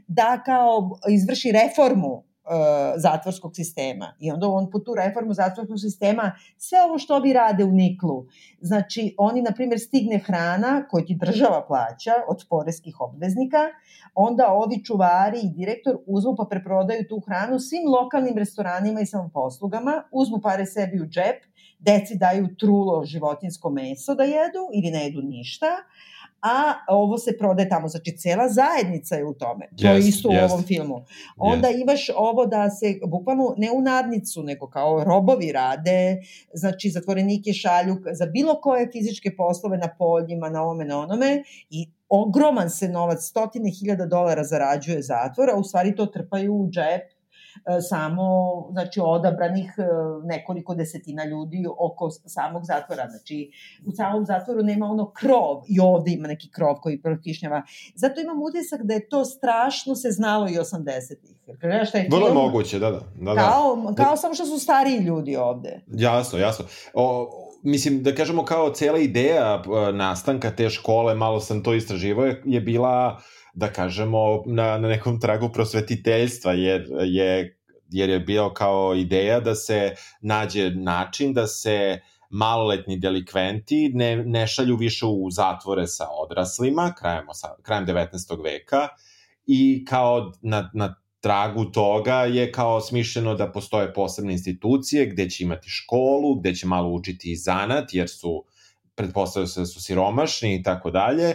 [0.07, 2.26] da kao izvrši reformu
[2.95, 4.13] zatvorskog sistema.
[4.19, 8.25] I onda on po tu reformu zatvorskog sistema sve ovo što ovi rade u Niklu.
[8.61, 13.57] Znači, oni, na primjer, stigne hrana koju ti država plaća od poreskih obveznika,
[14.15, 20.03] onda ovi čuvari i direktor uzmu pa preprodaju tu hranu svim lokalnim restoranima i samoposlugama,
[20.11, 21.43] uzmu pare sebi u džep,
[21.79, 25.67] deci daju trulo životinsko meso da jedu ili ne jedu ništa,
[26.41, 29.67] a ovo se prode tamo, znači cela zajednica je u tome.
[29.71, 30.41] Yes, to je isto yes.
[30.41, 31.05] u ovom filmu.
[31.37, 31.81] Onda yes.
[31.81, 36.17] imaš ovo da se bukvalno ne u nadnicu, nego kao robovi rade,
[36.53, 41.89] znači zatvorenike šalju za bilo koje fizičke poslove na poljima, na ovome, na onome i
[42.09, 47.16] ogroman se novac, stotine hiljada dolara zarađuje zatvor, a u stvari to trpaju u džep
[47.89, 48.27] samo
[48.71, 49.83] znači odabranih e,
[50.23, 53.07] nekoliko desetina ljudi oko samog zatvora.
[53.09, 53.51] Znači
[53.85, 57.63] u samom zatvoru nema ono krov i ovde ima neki krov koji prokišnjava.
[57.95, 61.37] Zato imam utisak da je to strašno se znalo i 80-ih.
[61.61, 62.99] Gledaš šta je Vrlo moguće, da, da.
[63.15, 63.41] da, da.
[63.41, 64.17] Kao, kao da.
[64.17, 65.81] samo što su stariji ljudi ovde.
[65.87, 66.65] Jasno, jasno.
[66.93, 67.29] O,
[67.63, 72.61] mislim, da kažemo kao cela ideja e, nastanka te škole, malo sam to istraživao, je
[72.61, 73.19] bila
[73.57, 77.57] da kažemo, na, na nekom tragu prosvetiteljstva, jer je,
[77.89, 84.47] jer je bio kao ideja da se nađe način da se maloletni delikventi ne, ne
[84.47, 87.25] šalju više u zatvore sa odraslima krajem,
[87.61, 88.43] krajem 19.
[88.43, 88.87] veka
[89.45, 95.43] i kao na, na tragu toga je kao smišljeno da postoje posebne institucije gde će
[95.43, 98.43] imati školu, gde će malo učiti i zanat, jer su,
[98.95, 101.33] pretpostavljaju se da su siromašni i tako dalje,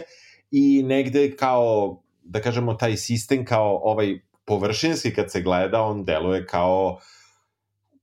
[0.51, 6.45] i negde kao da kažemo, taj sistem kao ovaj površinski kad se gleda, on deluje
[6.45, 6.99] kao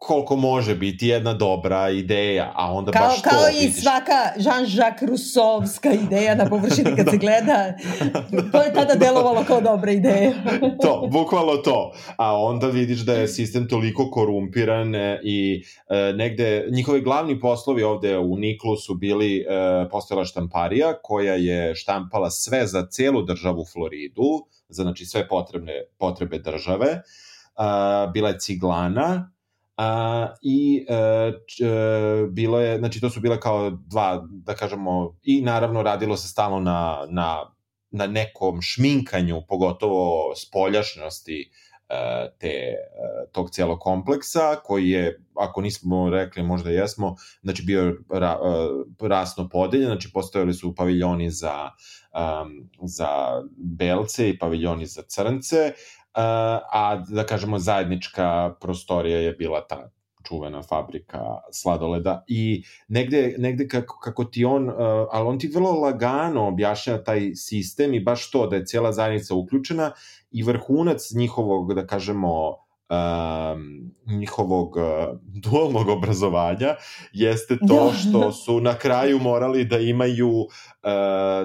[0.01, 3.83] koliko može biti jedna dobra ideja, a onda kao, baš to Kao i vidiš.
[3.83, 7.73] svaka Jean-Jacques Rousseauska ideja na površini kad se gleda,
[8.53, 10.33] to je tada delovalo kao dobra ideja.
[10.83, 11.93] to, bukvalno to.
[12.17, 17.83] A onda vidiš da je sistem toliko korumpiran e, i e, negde, njihovi glavni poslovi
[17.83, 19.45] ovde u Niklu su bili e,
[19.91, 26.39] postojala štamparija koja je štampala sve za celu državu Floridu, za znači sve potrebne potrebe
[26.39, 26.87] države.
[26.89, 27.03] E,
[28.13, 29.31] bila je ciglana,
[29.81, 35.16] A, I e, č, e, bilo je, znači to su bile kao dva, da kažemo,
[35.23, 37.55] i naravno radilo se stalno na, na,
[37.90, 41.51] na nekom šminkanju, pogotovo spoljašnosti
[41.88, 42.77] e, te, e,
[43.33, 48.38] tog cijelog kompleksa, koji je, ako nismo rekli, možda jesmo, znači bio ra,
[49.03, 51.71] e, rasno podeljen, znači postojali su paviljoni za,
[52.43, 53.09] um, za
[53.57, 55.73] belce i paviljoni za crnce,
[56.12, 59.90] a da kažemo zajednička prostorija je bila ta
[60.29, 61.20] čuvena fabrika
[61.53, 64.75] sladoleda i negde, negde kako, kako ti on, uh,
[65.11, 69.35] ali on ti vrlo lagano objašnjava taj sistem i baš to da je cijela zajednica
[69.35, 69.92] uključena
[70.31, 72.57] i vrhunac njihovog, da kažemo,
[72.90, 74.83] um, njihovog uh,
[75.23, 76.77] dualnog obrazovanja
[77.12, 77.92] jeste to da.
[77.92, 80.49] što su na kraju morali da imaju uh,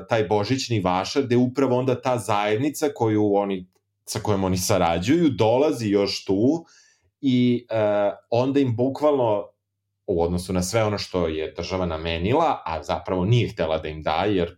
[0.09, 3.74] taj božićni vašar gde upravo onda ta zajednica koju oni
[4.05, 6.65] sa kojom oni sarađuju, dolazi još tu
[7.21, 9.45] i uh, onda im bukvalno
[10.07, 14.03] u odnosu na sve ono što je država namenila, a zapravo nije htela da im
[14.03, 14.57] da, jer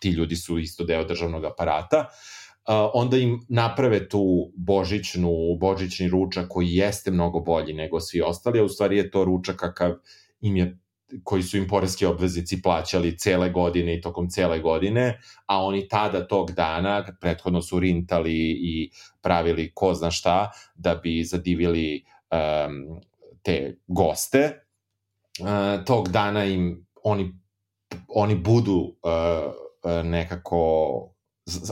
[0.00, 6.46] ti ljudi su isto deo državnog aparata, uh, onda im naprave tu božićnu, božićni ručak
[6.48, 9.92] koji jeste mnogo bolji nego svi ostali, a u stvari je to ručak kakav
[10.40, 10.78] im je
[11.24, 16.26] koji su im poreski obveznici plaćali cele godine i tokom cele godine, a oni tada
[16.26, 18.90] tog dana, prethodno su rintali i
[19.22, 23.00] pravili ko zna šta, da bi zadivili um,
[23.42, 24.60] te goste,
[25.40, 27.32] uh, tog dana im oni,
[28.08, 31.15] oni budu uh, nekako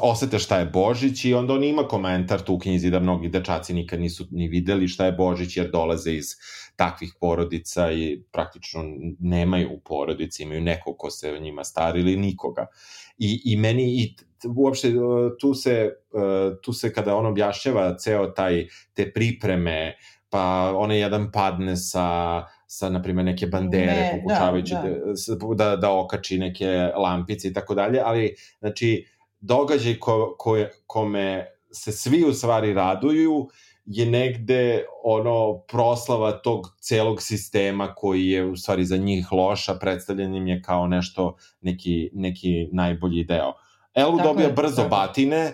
[0.02, 3.74] osete šta je Božić i onda on ima komentar tu u knjizi da mnogi dečaci
[3.74, 6.26] nikad nisu ni videli šta je Božić jer dolaze iz
[6.76, 8.84] takvih porodica i praktično
[9.18, 12.66] nemaju u porodici, imaju nekog ko se o njima stari ili nikoga.
[13.18, 14.16] I, i meni i
[14.56, 14.92] uopšte
[15.40, 15.90] tu se,
[16.62, 19.96] tu se kada on objašnjava ceo taj, te pripreme,
[20.28, 25.54] pa onaj jedan padne sa sa, na primjer, neke bandere, ne, pokušavajući da, da.
[25.54, 29.06] Da, da okači neke lampice i tako dalje, ali, znači,
[29.44, 33.48] događaj ko, ko, kome se svi u stvari raduju
[33.86, 40.34] je negde ono proslava tog celog sistema koji je u stvari za njih loša, predstavljen
[40.34, 43.52] im je kao nešto, neki, neki najbolji deo.
[43.94, 44.88] Elu tako dobija je, brzo tako.
[44.88, 45.52] batine,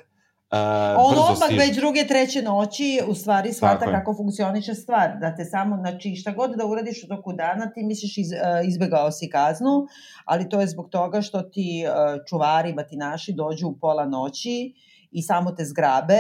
[0.52, 0.56] Uh,
[0.98, 5.11] On odmah već druge, treće noći u stvari shvata kako funkcioniše stvar.
[5.20, 8.68] Da te samo, znači šta god da uradiš u toku dana, ti misliš iz, uh,
[8.68, 9.86] izbegao si kaznu,
[10.24, 14.74] ali to je zbog toga što ti uh, čuvari, batinaši dođu u pola noći
[15.11, 16.18] i samo te zgrabe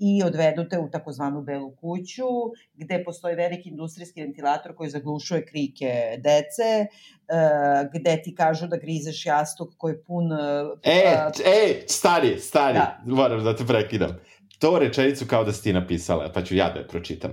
[0.00, 2.28] i odvedu te u takozvanu belu kuću,
[2.74, 9.26] gde postoji veliki industrijski ventilator koji zaglušuje krike dece, uh, gde ti kažu da grizeš
[9.26, 10.32] jastuk koji je pun...
[10.32, 12.98] Uh, e, e, stari, stari, da.
[13.04, 14.18] moram da te prekidam.
[14.58, 17.32] to rečenicu kao da si ti napisala, pa ću ja da je pročitam.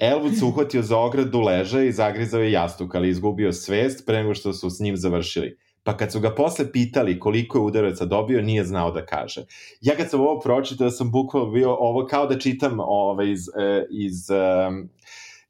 [0.00, 4.34] Elwood se uhvatio za ogradu leža i zagrizao je jastuk, ali izgubio svest pre nego
[4.34, 5.56] što su s njim završili.
[5.84, 9.46] Pa kad su ga posle pitali koliko je udaraca dobio, nije znao da kaže.
[9.80, 13.84] Ja kad sam ovo pročitao, sam bukvalno bio ovo kao da čitam ovaj, iz, eh,
[13.90, 14.88] iz um,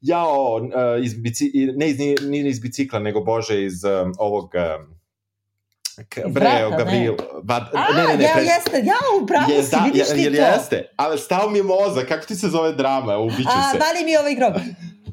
[0.01, 4.95] jao, uh, iz bici, ne iz, nije iz bicikla, nego Bože iz um, ovog um,
[6.33, 7.15] Breo, Gabriel.
[7.43, 8.43] Ba, A, ne, ne, ne, ja, pre...
[8.43, 10.41] jeste, ja u pravu je, si, da, vidiš ti to.
[10.41, 13.77] Jeste, ali stao mi je mozak, kako ti se zove drama, ubiću se.
[13.77, 14.53] A, da li mi ovaj grob?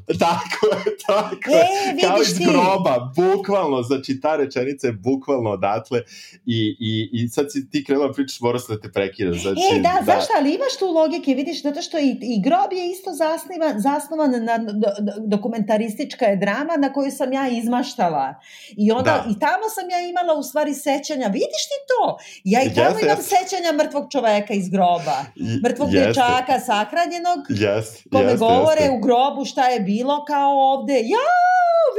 [0.19, 2.07] Tako je, tako e, je.
[2.07, 2.45] Kao iz ti.
[2.45, 6.01] groba, bukvalno, znači ta rečenica je bukvalno odatle
[6.45, 9.33] i, i, i sad si ti krenula pričaš, mora se da te prekida.
[9.33, 12.73] Znači, e, da, da, zašto, ali imaš tu logike, vidiš, zato što i, i grob
[12.73, 14.87] je isto zasnivan, zasnovan na do,
[15.27, 18.35] dokumentaristička je drama na koju sam ja izmaštala.
[18.77, 19.31] I onda, da.
[19.31, 22.17] i tamo sam ja imala u stvari sećanja, vidiš ti to?
[22.43, 23.33] Ja i tamo yes, imam yes.
[23.35, 25.17] sećanja mrtvog čoveka iz groba.
[25.65, 28.97] Mrtvog dječaka sahranjenog, yes, kome yes, govore yes.
[28.97, 31.29] u grobu šta je bilo bilo kao ovde, ja,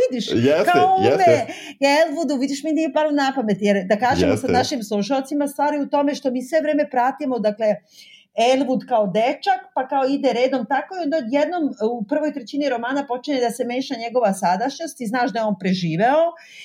[0.01, 1.47] vidiš, jeste, kao ovde, jeste.
[2.01, 4.47] Elvudu, vidiš, mi nije palo na pamet, jer da kažemo jeste.
[4.47, 7.67] sa našim slušalcima stvari u tome što mi sve vreme pratimo, dakle,
[8.39, 10.67] Elwood kao dečak, pa kao ide redom.
[10.67, 15.07] Tako i onda jednom u prvoj trećini romana počne da se meša njegova sadašnjost i
[15.07, 16.23] znaš da je on preživeo.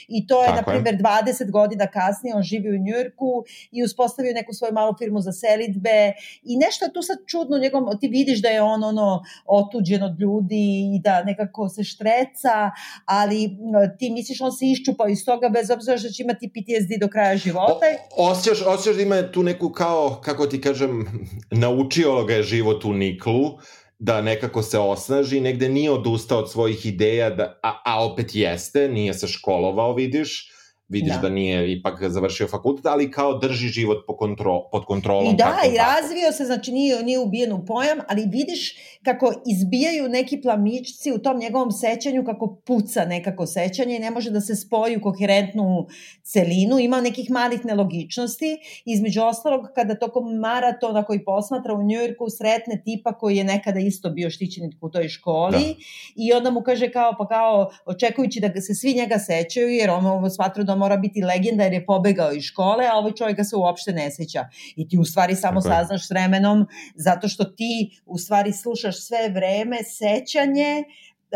[0.08, 4.34] I to je, tako na primjer, 20 godina kasnije on živi u Njujorku i uspostavio
[4.34, 6.14] neku svoju malu firmu za selitbe.
[6.44, 10.96] I nešto tu sad čudno njegovom, ti vidiš da je on ono otuđen od ljudi
[10.96, 12.72] i da nekako se štreca,
[13.06, 13.58] ali
[14.00, 17.38] ti misliš on se iščupa iz toga bez obzira što će imati PTSD do kraja
[17.38, 17.86] života.
[18.18, 21.06] O, osjećaš, osjećaš da ima tu neku kao, kako ti kažem,
[21.60, 23.60] naučio ga je život u Niklu,
[24.00, 28.88] da nekako se osnaži, negde nije odustao od svojih ideja, da, a, a opet jeste,
[28.90, 30.52] nije se školovao, vidiš,
[30.90, 31.22] vidiš da.
[31.22, 35.34] da nije ipak završio fakultet, ali kao drži život po kontro, pod kontrolom.
[35.34, 40.10] I da, i razvio se, znači nije, nije ubijen u pojam, ali vidiš kako izbijaju
[40.10, 44.56] neki plamičci u tom njegovom sećanju, kako puca nekako sećanje i ne može da se
[44.56, 45.88] spoji u koherentnu
[46.24, 52.82] celinu, ima nekih malih nelogičnosti, između ostalog kada tokom maratona koji posmatra u Njujorku sretne
[52.86, 55.74] tipa koji je nekada isto bio štićenik u toj školi da.
[56.16, 60.06] i onda mu kaže kao, pa kao, očekujući da se svi njega sećaju, jer on
[60.06, 60.30] ovo
[60.64, 63.94] da mora biti legenda jer je pobegao iz škole, a ovaj čovjek ga se uopšte
[63.94, 64.46] ne seća.
[64.76, 66.66] I ti u stvari samo Tako saznaš s vremenom,
[66.96, 70.84] zato što ti u stvari slušaš sve vreme sećanje,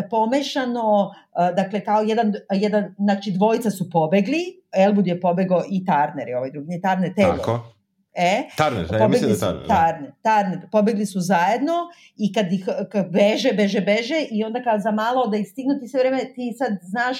[0.10, 1.12] pomešano,
[1.56, 4.41] dakle kao jedan, jedan, znači dvojica su pobegli,
[4.78, 7.38] Elwood je pobegao i Turner je ovaj drugi, nije Turner, Taylor.
[7.38, 7.74] Tako.
[8.16, 9.68] E, Tarner, ja mislim da Tarner.
[9.68, 9.76] Da.
[9.76, 11.74] Tarner, Tarner, pobegli su zajedno
[12.18, 15.80] i kad ih kad beže, beže, beže i onda kad za malo da ih stignu
[15.80, 17.18] ti sve vreme, ti sad znaš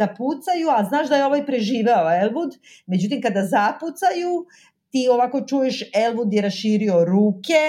[0.00, 4.32] da pucaju, a znaš da je ovaj preživeo Elwood, međutim kada zapucaju,
[4.90, 7.62] ti ovako čuješ Elwood je raširio ruke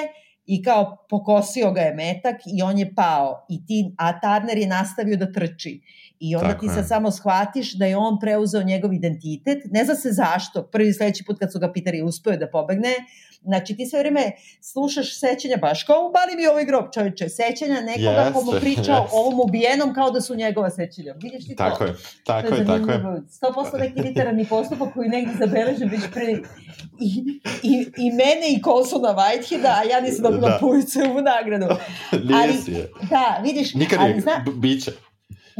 [0.45, 4.67] i kao pokosio ga je metak i on je pao i ti, a Turner je
[4.67, 5.79] nastavio da trči.
[6.23, 6.83] I onda Tako ti sad je.
[6.83, 11.39] samo shvatiš da je on preuzeo njegov identitet, ne zna se zašto, prvi sledeći put
[11.39, 12.93] kad su ga pitali uspeo da pobegne,
[13.43, 18.29] Znači ti sve vreme slušaš sećanja, baš kao ubali mi ovaj grob čovječe, sećanja nekoga
[18.29, 19.07] yes, ko mu priča yes.
[19.11, 21.13] ovom ubijenom kao da su njegova sećanja.
[21.21, 21.85] Vidiš ti tako to?
[21.85, 21.93] Je,
[22.25, 22.97] tako je, tako je.
[22.97, 26.31] 100% neki literarni postupak koji negdje zabeležen već pre
[26.99, 30.59] i, i, i mene i Colsona Whiteheada, a ja nisam dobila da.
[31.17, 31.65] u nagradu.
[32.41, 32.53] Ali,
[33.09, 34.91] da, vidiš, Nikad ali, zna, biće.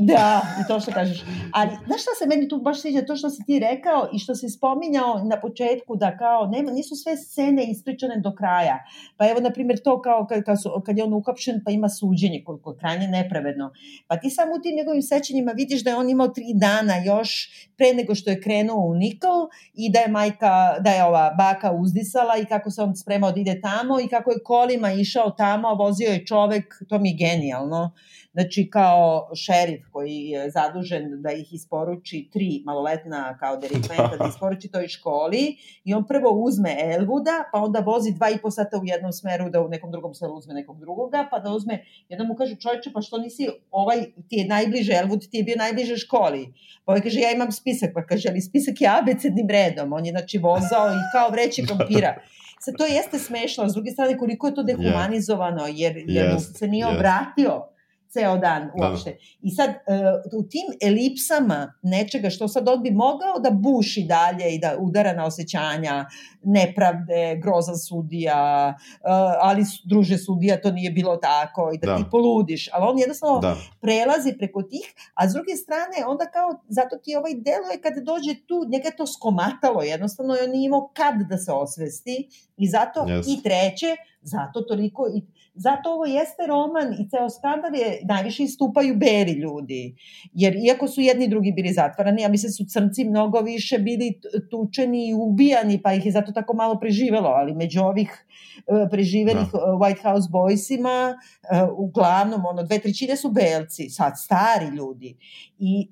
[0.02, 1.24] Da, i to što kažeš.
[1.54, 3.06] Ali, znaš šta se meni tu baš sviđa?
[3.06, 6.96] To što si ti rekao i što si spominjao na početku da kao nema, nisu
[6.96, 8.78] sve scene ispričane do kraja.
[9.18, 11.90] Pa evo, na primjer, to kao kad, kad, su, kad je on uhapšen pa ima
[11.90, 13.72] suđenje koje je krajnje nepravedno.
[14.08, 17.50] Pa ti samo u tim njegovim sećanjima vidiš da je on imao tri dana još
[17.78, 21.72] pre nego što je krenuo u Nikol i da je majka, da je ova baka
[21.72, 25.68] uzdisala i kako se on spremao da ide tamo i kako je kolima išao tamo,
[25.68, 27.92] a vozio je čovek, to mi je genijalno
[28.34, 34.72] Znači, kao šerif koji je zadužen da ih isporuči tri maloletna kao delikventa, da isporuči
[34.72, 38.86] toj školi i on prvo uzme Elvuda, pa onda vozi dva i po sata u
[38.86, 42.36] jednom smeru da u nekom drugom selu uzme nekog drugoga, pa da uzme, jednom mu
[42.36, 46.54] kaže čovječe, pa što nisi ovaj, ti je najbliže, Elvud ti je bio najbliže školi.
[46.86, 50.12] Pa ovaj kaže, ja imam spisak, pa kaže, ali spisak je abecednim redom, on je
[50.12, 52.16] znači vozao i kao vreće krompira.
[52.60, 56.68] Sad to jeste smešno, s druge strane koliko je to dehumanizovano, jer, jer yes, se
[56.68, 56.96] nije yes.
[56.96, 57.71] obratio
[58.14, 58.90] ceo dan da, da.
[58.90, 59.12] uopšte.
[59.12, 59.18] Da.
[59.42, 64.56] I sad, uh, u tim elipsama nečega što sad on bi mogao da buši dalje
[64.56, 66.06] i da udara na osjećanja,
[66.44, 69.10] nepravde, grozan sudija, uh,
[69.42, 71.98] ali druže sudija, to nije bilo tako i da, da.
[71.98, 72.70] ti poludiš.
[72.74, 73.56] Ali on jednostavno da.
[73.82, 78.02] prelazi preko tih, a s druge strane, onda kao, zato ti ovaj delo je kada
[78.02, 82.30] dođe tu, njega je to skomatalo jednostavno i on nije imao kad da se osvesti
[82.58, 83.24] i zato yes.
[83.28, 85.22] i treće, Zato toliko i
[85.54, 89.96] zato ovo jeste roman i ceo skandal je najviše istupaju beri ljudi.
[90.34, 94.20] Jer iako su jedni drugi bili zatvarani, ja mislim da su crnci mnogo više bili
[94.52, 98.26] tučeni i ubijani, pa ih je zato tako malo preživelo, ali među ovih
[98.58, 99.60] e, preživenih da.
[99.60, 101.16] White House Boysima e,
[101.78, 105.18] uglavnom ono dve trećine su belci, sad stari ljudi.
[105.60, 105.88] I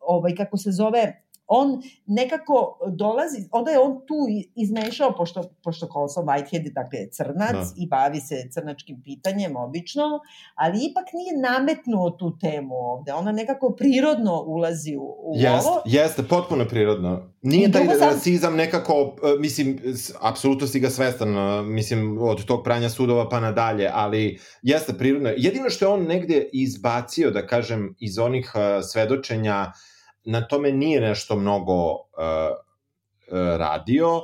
[0.00, 1.22] ovaj kako se zove
[1.52, 4.14] on nekako dolazi, onda je on tu
[4.56, 7.72] izmešao, pošto, pošto Colson Whitehead dakle, je crnac da.
[7.76, 10.02] i bavi se crnačkim pitanjem obično,
[10.54, 13.12] ali ipak nije nametnuo tu temu ovde.
[13.12, 15.82] Ona nekako prirodno ulazi u, u jest, ovo.
[15.84, 17.32] Jeste, potpuno prirodno.
[17.42, 18.08] Nije taj sam...
[18.08, 19.80] rasizam nekako, e, mislim,
[20.20, 25.30] apsolutno si ga svestan, e, mislim, od tog pranja sudova pa nadalje, ali jeste prirodno.
[25.36, 29.89] Jedino što je on negde izbacio, da kažem, iz onih e, svedočenja uh,
[30.24, 31.98] na tome nije nešto mnogo uh,
[33.56, 34.20] radio,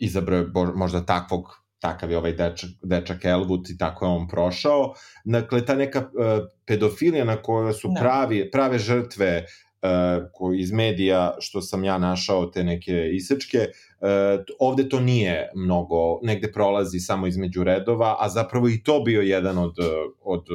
[0.00, 4.94] izabrao je možda takvog takav je ovaj dečak, dečak Elwood i tako je on prošao.
[5.24, 7.94] Dakle, ta neka uh, pedofilija na kojoj su no.
[7.94, 8.00] Da.
[8.00, 14.44] pravi, prave žrtve uh, koji iz medija, što sam ja našao te neke isečke, uh,
[14.58, 19.58] ovde to nije mnogo, negde prolazi samo između redova, a zapravo i to bio jedan
[19.58, 19.76] od,
[20.22, 20.46] od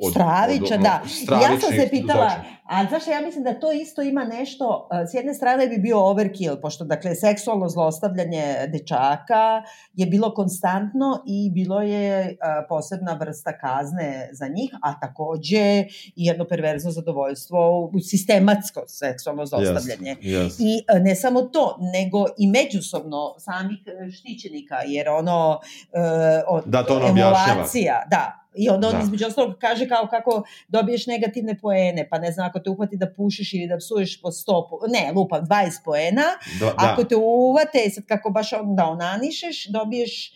[0.00, 1.02] od, Stravića, od, da.
[1.42, 2.30] Ja sam se pitala,
[2.68, 6.56] a zašto ja mislim da to isto ima nešto, s jedne strane bi bio overkill,
[6.62, 14.28] pošto dakle seksualno zlostavljanje dečaka je bilo konstantno i bilo je a, posebna vrsta kazne
[14.32, 15.84] za njih, a takođe
[16.16, 20.16] i jedno perverzno zadovoljstvo, sistematsko seksualno zlostavljanje.
[20.22, 20.56] Yes, yes.
[20.58, 25.60] I a, ne samo to, nego i međusobno samih e, štićenika, jer ono,
[25.94, 29.00] a, e, od, da, to ono emulacija, da, I onda on da.
[29.02, 33.12] između ostalog kaže kao kako dobiješ negativne poene, pa ne znam, ako te uhvati da
[33.12, 36.24] pušiš ili da psuješ po 100, ne, lupam, 20 poena,
[36.60, 36.74] da, da.
[36.76, 40.32] ako te uvate, sad kako baš onda onanišeš, dobiješ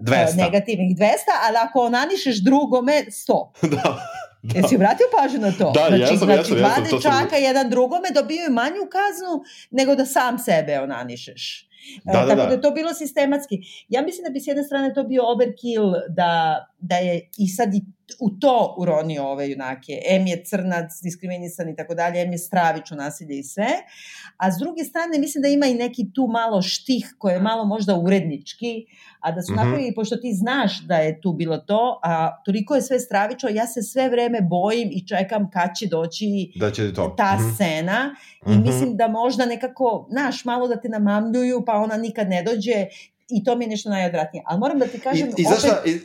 [0.00, 0.36] uh, 200.
[0.36, 1.06] negativnih 200,
[1.46, 3.48] ali ako onanišeš drugome, 100.
[3.76, 4.20] da.
[4.42, 4.58] Da.
[4.58, 5.70] Jesi obratio pažnju na to?
[5.70, 7.42] Da, znači, jesam, znači, jesam, dva jesam, dečaka, sam...
[7.42, 11.70] jedan drugome dobijaju manju kaznu nego da sam sebe onanišeš.
[12.04, 12.46] Da, da, Tako da.
[12.46, 13.58] da je to bilo sistematski.
[13.88, 17.74] Ja mislim da bi s jedne strane to bio overkill da, da je i sad
[17.74, 17.80] i
[18.20, 20.02] u to uronio ove junake.
[20.08, 23.68] M je crnac, diskriminisan i tako dalje, M je stravično nasilje i sve.
[24.36, 27.64] A s druge strane, mislim da ima i neki tu malo štih koji je malo
[27.64, 28.86] možda urednički,
[29.20, 29.64] a da su mm -hmm.
[29.64, 33.66] napravili, pošto ti znaš da je tu bilo to, a toliko je sve stravično, ja
[33.66, 37.14] se sve vreme bojim i čekam kad će doći da će to.
[37.16, 37.54] ta mm -hmm.
[37.54, 38.14] scena
[38.46, 38.66] i mm -hmm.
[38.66, 42.86] mislim da možda nekako, znaš, malo da te namamljuju, pa ona nikad ne dođe
[43.28, 44.42] i to mi je nešto najodvratnije.
[44.46, 45.28] Ali moram da ti kažem...
[45.28, 45.60] I, i opet...
[45.60, 46.00] zašto, i,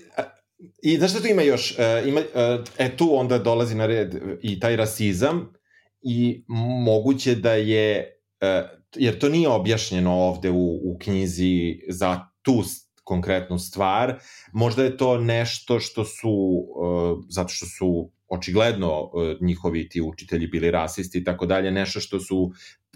[0.84, 1.80] I znaš šta tu ima još?
[1.80, 5.54] E, ima, e, e, tu onda dolazi na red i taj rasizam
[6.02, 6.44] i
[6.86, 8.64] moguće da je, e,
[8.96, 12.64] jer to nije objašnjeno ovde u, u knjizi za tu
[13.04, 14.20] konkretnu stvar,
[14.54, 20.48] možda je to nešto što su, e, zato što su očigledno e, njihovi ti učitelji
[20.48, 22.52] bili rasisti i tako dalje, nešto što su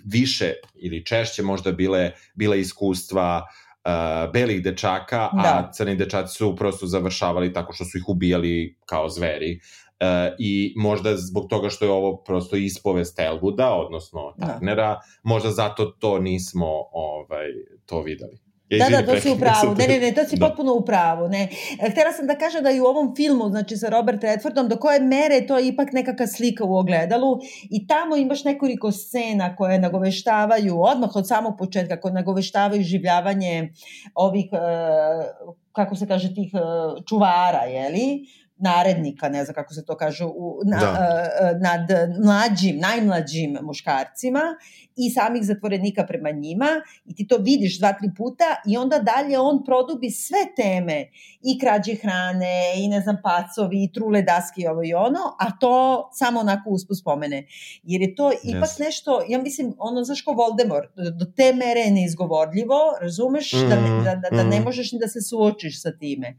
[0.06, 5.42] više ili češće možda bile, bile iskustva uh, uh, belih dečaka, da.
[5.44, 9.60] a crni dečaci su prosto završavali tako što su ih ubijali kao zveri.
[10.00, 14.34] Uh, I možda zbog toga što je ovo prosto ispovest Elwooda, odnosno.
[14.40, 15.02] Turnera, da.
[15.24, 17.48] možda zato to nismo ovaj,
[17.86, 18.49] to videli.
[18.70, 19.76] Ja, da, da, to si u pravu.
[19.78, 20.48] Ne, ne, ne, to si da.
[20.48, 21.28] potpuno u pravu.
[21.28, 21.48] Ne.
[21.92, 25.00] Htela sam da kažem da i u ovom filmu, znači sa Robert Redfordom, do koje
[25.00, 27.40] mere to je ipak nekakva slika u ogledalu
[27.70, 33.74] i tamo imaš nekoliko scena koje nagoveštavaju, odmah od samog početka, koje nagoveštavaju življavanje
[34.16, 34.58] ovih, e,
[35.72, 36.60] kako se kaže, tih e,
[37.10, 38.26] čuvara, jeli?
[38.60, 40.92] Narednika, ne znam kako se to kaže, u, na, da.
[40.92, 41.82] uh, nad
[42.24, 44.42] mlađim, najmlađim muškarcima
[44.96, 46.68] i samih zatvorenika prema njima
[47.06, 51.08] i ti to vidiš dva, tri puta i onda dalje on produbi sve teme
[51.42, 55.58] i krađe hrane i ne znam pacovi i trule daske i ovo i ono, a
[55.60, 57.48] to samo onako usput spomene.
[57.84, 58.80] Jer je to ipak yes.
[58.80, 63.76] nešto, ja mislim, ono, znaš ko Voldemort, do te mere je neizgovorljivo, razumeš, mm, da,
[63.76, 64.64] ne, da, da, da ne mm.
[64.64, 66.38] možeš ni da se suočiš sa time.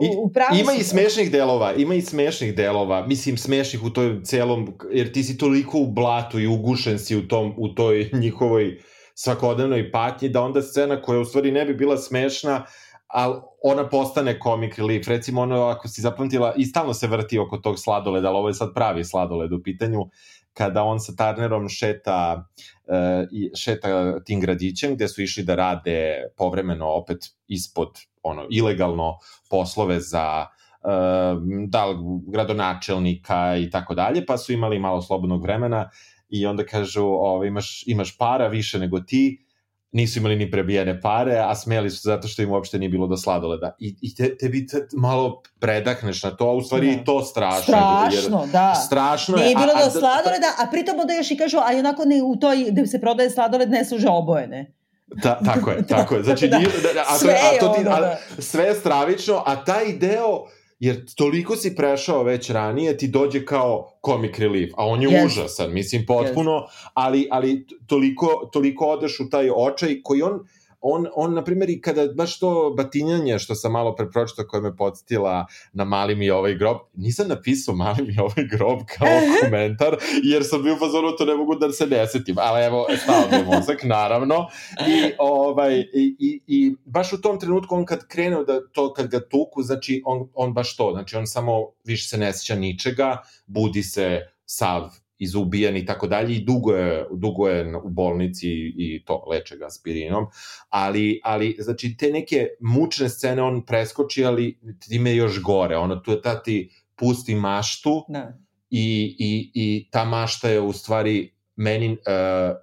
[0.00, 4.68] Uh, upravo ima i smešnih delova, ima i smešnih delova, mislim smešnih u toj celom,
[4.90, 8.78] jer ti si toliko u blatu i ugušen si u, tom, u toj njihovoj
[9.14, 12.64] svakodnevnoj patnji, da onda scena koja u stvari ne bi bila smešna,
[13.06, 15.08] ali ona postane komik relief.
[15.08, 18.54] Recimo ono, ako si zapamtila, i stalno se vrti oko tog sladoleda, ali ovo je
[18.54, 20.08] sad pravi sladoled u pitanju,
[20.52, 22.48] kada on sa Turnerom šeta,
[22.86, 29.18] uh, šeta tim gradićem gde su išli da rade povremeno opet ispod ono ilegalno
[29.50, 30.46] poslove za
[30.88, 31.84] uh, da
[32.26, 35.90] gradonačelnika i tako dalje, pa su imali malo slobodnog vremena
[36.28, 39.44] i onda kažu, ovo, imaš, imaš para više nego ti,
[39.92, 43.16] nisu imali ni prebijene pare, a smeli su zato što im uopšte nije bilo do
[43.16, 43.76] sladoleda.
[43.78, 47.04] I, i te, tebi te malo predahneš na to, a u stvari da.
[47.04, 47.62] to strašno.
[47.62, 48.74] Strašno, jer, da.
[48.74, 49.44] Strašno je.
[49.44, 52.36] Nije bilo a, do sladoleda, a pritom onda još i kažu, a onako ne, u
[52.36, 54.74] toj gde se prodaje sladoled ne služe obojene.
[55.22, 56.22] Ta, tako je, tako je.
[56.22, 58.18] Znači, da, da, a, sve a, to ti, a, da.
[58.38, 60.46] sve je stravično, a taj deo
[60.80, 65.26] jer toliko si prešao već ranije, ti dođe kao comic relief, a on je yes.
[65.26, 66.88] užasan, mislim, potpuno, yes.
[66.94, 70.40] ali, ali toliko, toliko odeš u taj očaj koji on,
[70.80, 74.76] on, on na primjer, i kada baš to batinjanje što sam malo prepročito koje me
[74.76, 80.44] podsjetila na mali mi ovaj grob, nisam napisao mali mi ovaj grob kao komentar, jer
[80.44, 83.84] sam bio fazonu, to ne mogu da se ne setim, ali evo, stao mi mozak,
[83.84, 84.46] naravno,
[84.88, 89.10] i, ovaj, i, i, i baš u tom trenutku on kad krene da to, kad
[89.10, 91.52] ga tuku, znači on, on baš to, znači on samo
[91.84, 97.06] više se ne seća ničega, budi se sav izubijan i tako dalje i dugo je,
[97.16, 100.26] dugo je u bolnici i to leče ga aspirinom,
[100.68, 104.58] ali, ali znači te neke mučne scene on preskoči, ali
[104.88, 108.38] time još gore, ono tu je ta ti pusti maštu da.
[108.70, 111.98] i, i, i ta mašta je u stvari meni uh,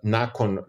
[0.03, 0.60] nakon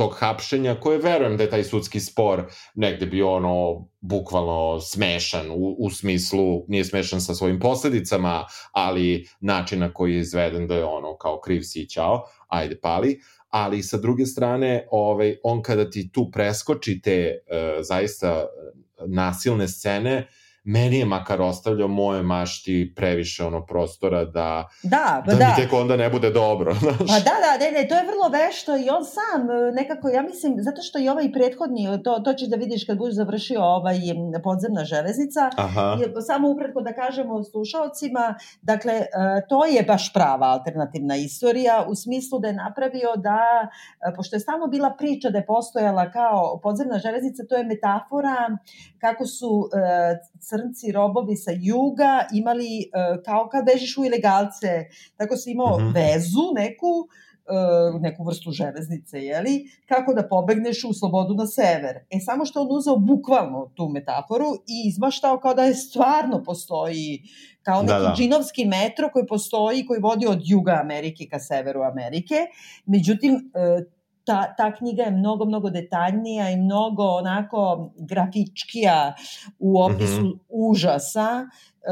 [0.00, 2.42] tog hapšenja, koje verujem da je taj sudski spor
[2.74, 9.80] negde bio ono bukvalno smešan u, u smislu, nije smešan sa svojim posledicama, ali način
[9.80, 13.98] na koji je izveden da je ono kao kriv si ćao, ajde pali, ali sa
[13.98, 18.46] druge strane, ovaj, on kada ti tu preskoči te uh, zaista
[19.06, 20.28] nasilne scene,
[20.64, 25.46] meni je makar ostavljao moje mašti previše ono prostora da, da, da, da.
[25.46, 26.74] mi tek onda ne bude dobro.
[26.80, 26.98] Znaš.
[26.98, 30.22] Pa da, da, ne, ne, to je vrlo vešto i on sam e, nekako, ja
[30.22, 33.96] mislim, zato što i ovaj prethodni, to, to ćeš da vidiš kad budeš završio ovaj
[34.44, 35.96] podzemna železnica, Aha.
[36.00, 39.06] je, samo ukratko da kažemo slušalcima, dakle, e,
[39.48, 43.68] to je baš prava alternativna istorija u smislu da je napravio da,
[44.08, 48.36] e, pošto je stalno bila priča da je postojala kao podzemna železnica, to je metafora
[49.00, 49.68] kako su
[50.50, 54.72] crnci robovi sa juga imali uh, kao kad bežiš u ilegalce,
[55.16, 55.86] tako si imao mhm.
[55.86, 55.94] -huh.
[55.94, 56.92] vezu neku,
[57.50, 61.96] uh, neku vrstu železnice, jeli, kako da pobegneš u slobodu na sever.
[62.10, 67.22] E, samo što on uzeo bukvalno tu metaforu i izmaštao kao da je stvarno postoji
[67.62, 68.14] kao neki da, da.
[68.16, 72.34] džinovski metro koji postoji, koji vodi od juga Amerike ka severu Amerike.
[72.86, 73.99] Međutim, uh,
[74.30, 79.14] ta, ta knjiga je mnogo, mnogo detaljnija i mnogo onako grafičkija
[79.58, 80.38] u opisu mm -hmm.
[80.48, 81.46] užasa,
[81.80, 81.86] Uh,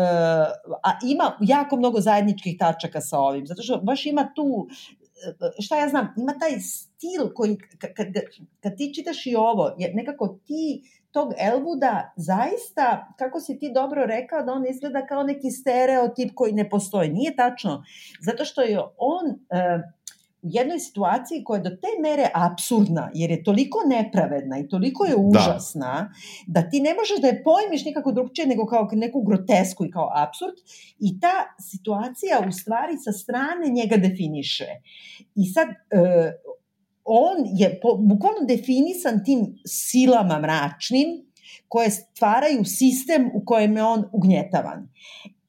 [0.82, 4.68] a ima jako mnogo zajedničkih tačaka sa ovim, zato što baš ima tu
[5.58, 8.06] šta ja znam, ima taj stil koji, kad, kad,
[8.60, 14.06] kad ti čitaš i ovo, je nekako ti tog Elvuda zaista, kako si ti dobro
[14.06, 17.08] rekao, da on izgleda kao neki stereotip koji ne postoji.
[17.08, 17.84] Nije tačno,
[18.20, 19.82] zato što je on uh,
[20.42, 25.04] u jednoj situaciji koja je do te mere absurdna, jer je toliko nepravedna i toliko
[25.04, 25.22] je da.
[25.28, 26.12] užasna,
[26.46, 29.90] da, da ti ne možeš da je pojmiš nikako drugčije nego kao neku grotesku i
[29.90, 30.54] kao absurd
[30.98, 34.66] i ta situacija u stvari sa strane njega definiše.
[35.34, 36.32] I sad, e,
[37.04, 41.08] on je po, bukvalno definisan tim silama mračnim
[41.68, 44.88] koje stvaraju sistem u kojem je on ugnjetavan.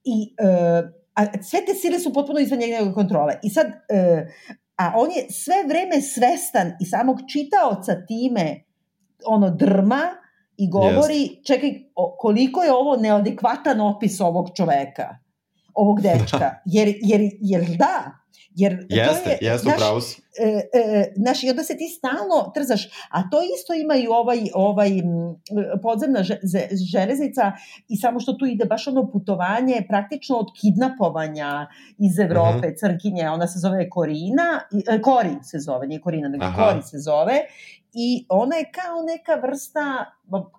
[0.04, 3.40] I e, a sve te sile su potpuno izvan njegove kontrole.
[3.44, 4.28] I sad, e,
[4.80, 8.64] a on je sve vreme svestan i samog čitaoca time
[9.26, 10.02] ono drma
[10.58, 11.46] i govori, yes.
[11.48, 11.74] čekaj,
[12.18, 15.18] koliko je ovo neadekvatan opis ovog čoveka,
[15.74, 18.12] ovog dečka, jer, jer, jer da,
[18.56, 20.22] Jer jeste, to je, jeste, upravo si.
[20.40, 24.40] E, e, znaš, i onda se ti stalno trzaš, a to isto ima i ovaj,
[24.54, 24.90] ovaj
[25.84, 26.24] podzemna
[26.94, 27.52] železnica
[27.88, 32.66] i samo što tu ide baš ono putovanje praktično od kidnapovanja iz Evrope, uh mhm.
[32.66, 32.80] -huh.
[32.80, 36.70] crkinje, ona se zove Korina, e, Kori se zove, nije Korina, nego Aha.
[36.70, 37.40] Kori se zove
[37.94, 40.06] i ona je kao neka vrsta,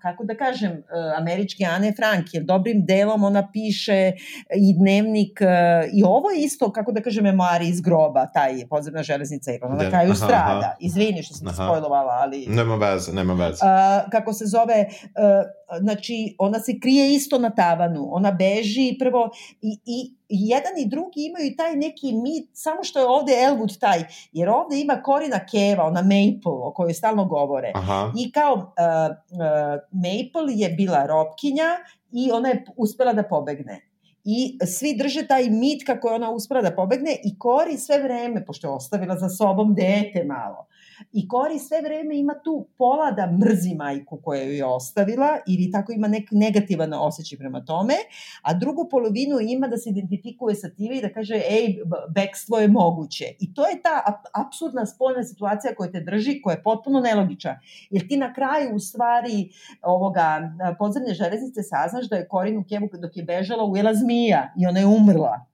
[0.03, 0.83] kako da kažem, e,
[1.19, 4.13] američki Ane Frank, jer dobrim delom ona piše
[4.57, 5.47] i dnevnik, e,
[5.93, 9.75] i ovo je isto, kako da kažem, memoari iz groba, taj podzemna železnica, jer ona
[9.75, 10.67] na kraju aha, strada.
[10.67, 10.77] Aha.
[10.81, 12.47] Izvini što sam te spojlovala, ali...
[12.47, 13.59] Nema veze, nema veze.
[13.65, 19.31] Uh, kako se zove, uh, znači, ona se krije isto na tavanu, ona beži prvo
[19.63, 24.05] i, i jedan i drugi imaju taj neki mit, samo što je ovde Elwood taj,
[24.33, 27.73] jer ovde ima Korina Keva, ona Maple, o kojoj stalno govore.
[27.75, 28.13] Aha.
[28.19, 29.60] I kao uh, uh,
[29.93, 31.71] Maple je bila robkinja
[32.13, 33.81] i ona je uspela da pobegne.
[34.25, 38.45] i svi drže taj mit kako je ona uspela da pobegne i Kori sve vreme,
[38.45, 40.67] pošto je ostavila za sobom dete malo,
[41.13, 45.71] I Kori sve vreme ima tu pola da mrzi majku koja ju je ostavila ili
[45.71, 47.95] tako ima nek negativan osjećaj prema tome,
[48.43, 51.77] a drugu polovinu ima da se identifikuje sa time i da kaže ej,
[52.15, 53.25] bekstvo je moguće.
[53.41, 54.03] I to je ta
[54.35, 57.61] apsurdna spoljna situacija koja te drži, koja je potpuno nelogična.
[57.91, 59.51] Jer ti na kraju u stvari
[59.83, 60.41] ovoga
[60.79, 64.87] podzemne železnice saznaš da je Korinu Kevu dok je bežala ujela zmija i ona je
[64.87, 65.47] umrla.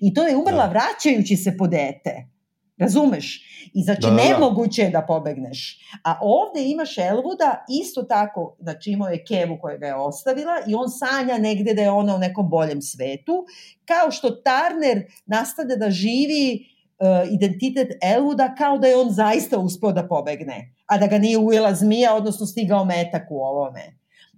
[0.00, 0.72] I to je umrla da.
[0.72, 2.35] vraćajući se po dete.
[2.78, 3.42] Razumeš?
[3.74, 4.22] I znači da, da, da.
[4.22, 5.78] nemoguće je da pobegneš.
[6.04, 10.74] A ovde imaš Elvuda, isto tako, znači imao je Kevu koja ga je ostavila i
[10.74, 13.44] on sanja negde da je ona u nekom boljem svetu,
[13.84, 16.66] kao što Turner nastavlja da živi
[16.98, 21.38] uh, identitet Elvuda kao da je on zaista uspeo da pobegne, a da ga nije
[21.38, 23.95] ujela zmija, odnosno stigao metak u ovome.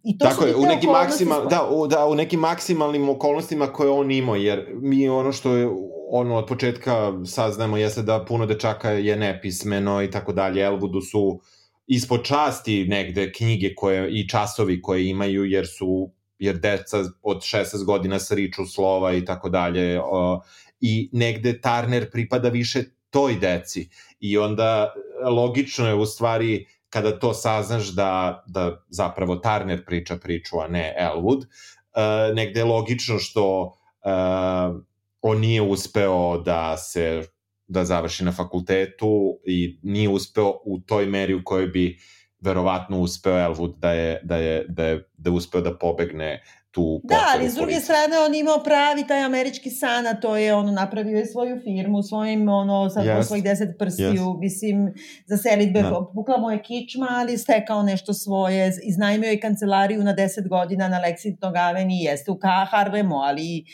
[0.09, 3.91] I to Tako je, u nekim, maksimal, da, u, da, u nekim maksimalnim okolnostima koje
[3.91, 5.69] on imao, jer mi ono što je
[6.11, 10.63] ono od početka saznamo jeste da puno dečaka je nepismeno i tako dalje.
[10.63, 11.41] Elvudu su
[11.87, 17.85] ispod časti negde knjige koje i časovi koje imaju jer su jer deca od 16
[17.85, 20.01] godina sriču slova i tako dalje
[20.81, 23.89] i negde Turner pripada više toj deci
[24.21, 24.95] i onda
[25.31, 30.95] logično je u stvari kada to saznaš da, da zapravo Turner priča priču, a ne
[31.01, 34.83] Elwood, uh, negde je logično što uh,
[35.23, 37.23] on nije uspeo da se
[37.67, 41.99] da završi na fakultetu i nije uspeo u toj meri u kojoj bi
[42.41, 47.01] verovatno uspeo Elwood da je, da je, da je, da je uspeo da pobegne tu
[47.05, 50.73] Da, ali s druge strane on imao pravi taj američki san, a to je ono
[50.73, 53.23] napravio je svoju firmu, svojim ono sa yes.
[53.23, 54.41] svojih deset prstiju, yes.
[54.41, 54.95] mislim
[55.27, 55.91] za selitbe, no.
[55.91, 56.07] Da.
[56.15, 61.01] pukla mu je kičma, ali stekao nešto svoje, iznajmio je kancelariju na 10 godina na
[61.01, 62.39] Lexington Avenue, jeste u
[62.71, 63.65] Harlemu, ali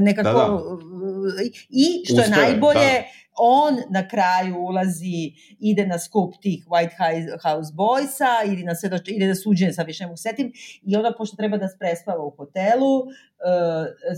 [0.00, 1.42] nekako da, da.
[1.68, 6.96] i što Uspeve, je najbolje da on na kraju ulazi, ide na skup tih White
[7.42, 11.14] House Boysa ili na sve ide na suđenje, sad više ne mogu setim, i onda
[11.18, 13.06] pošto treba da prespava u hotelu, uh,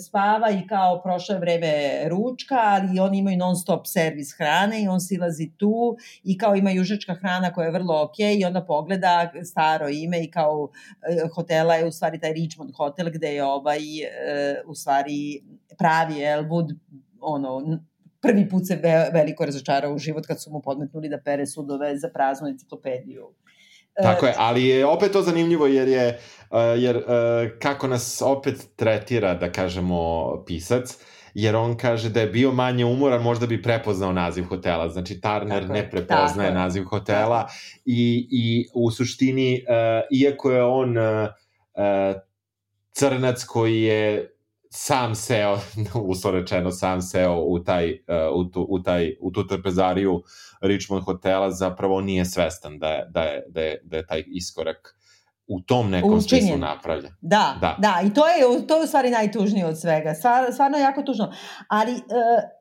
[0.06, 4.88] spava i kao prošlo je vreme ručka, ali oni imaju non stop servis hrane i
[4.88, 9.32] on silazi tu i kao ima južačka hrana koja je vrlo ok i onda pogleda
[9.44, 10.70] staro ime i kao uh,
[11.34, 15.42] hotela je u stvari taj Richmond hotel gde je ovaj uh, u stvari
[15.78, 16.76] pravi Elwood
[17.20, 17.80] ono
[18.20, 18.80] prvi put se
[19.12, 23.34] veliko razočarao u život kad su mu podmetnuli da pere sudove za praznu enciklopediju.
[24.02, 26.18] Tako je, ali je opet to zanimljivo jer je,
[26.50, 27.04] uh, jer uh,
[27.58, 30.96] kako nas opet tretira, da kažemo, pisac,
[31.34, 34.88] jer on kaže da je bio manje umoran, možda bi prepoznao naziv hotela.
[34.88, 37.48] Znači, Turner tako ne prepoznaje tako naziv hotela
[37.84, 41.28] i, i u suštini, uh, iako je on uh,
[42.92, 44.30] crnac koji je
[44.72, 45.58] sam seo,
[46.12, 50.22] uslo rečeno, sam seo u, taj, uh, u, tu, u, taj, u tu trpezariju
[50.60, 54.96] Richmond hotela, zapravo nije svestan da je, da je, da je, da je taj iskorak
[55.46, 56.42] u tom nekom Učinjen.
[56.42, 57.10] smislu napravlja.
[57.20, 60.14] Da, da, da, i to je, to je u stvari najtužnije od svega.
[60.14, 61.32] Stvar, stvarno je jako tužno.
[61.68, 62.00] Ali uh,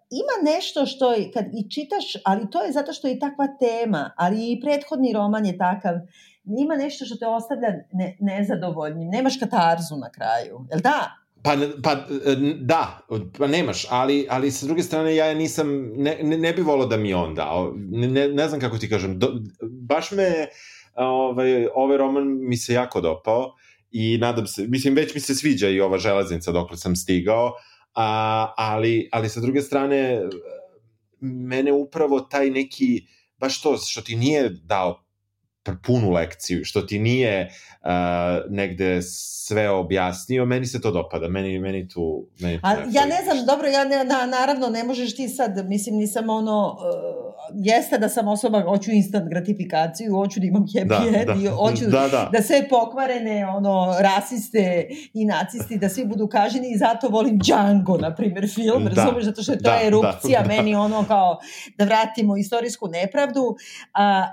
[0.10, 4.12] ima nešto što je, kad i čitaš, ali to je zato što je takva tema,
[4.18, 5.93] ali i prethodni roman je takav,
[6.60, 11.18] ima nešto što te ostavlja ne, nezadovoljnim, nemaš katarzu na kraju, jel da?
[11.43, 11.95] Pa, pa
[12.59, 16.87] da, pa nemaš, ali, ali sa druge strane ja nisam, ne, ne, ne bi volao
[16.87, 20.47] da mi on dao, ne, ne znam kako ti kažem, do, baš me,
[20.95, 23.55] ovaj, ovaj roman mi se jako dopao
[23.91, 27.53] i nadam se, mislim već mi se sviđa i ova železnica dokle sam stigao,
[27.93, 30.21] a, ali, ali sa druge strane
[31.21, 33.05] mene upravo taj neki,
[33.37, 35.03] baš to što ti nije dao
[35.84, 37.49] punu lekciju, što ti nije
[37.82, 37.89] uh,
[38.49, 42.26] negde sve objasnio, meni se to dopada, meni, meni tu...
[42.39, 45.95] Meni A, ja ne znam, dobro, ja ne, na, naravno ne možeš ti sad, mislim,
[45.95, 51.20] nisam ono, uh, jeste da sam osoba, hoću instant gratifikaciju, hoću da imam happy da,
[51.20, 52.30] end da, hoću da, da.
[52.34, 57.97] da sve pokvarene, ono, rasiste i nacisti, da svi budu kaženi i zato volim Django,
[57.97, 60.53] na primjer, film, da, razumeš, zato što je to da, erupcija, da, da.
[60.55, 61.38] meni ono kao
[61.78, 63.55] da vratimo istorijsku nepravdu,
[63.93, 64.28] a,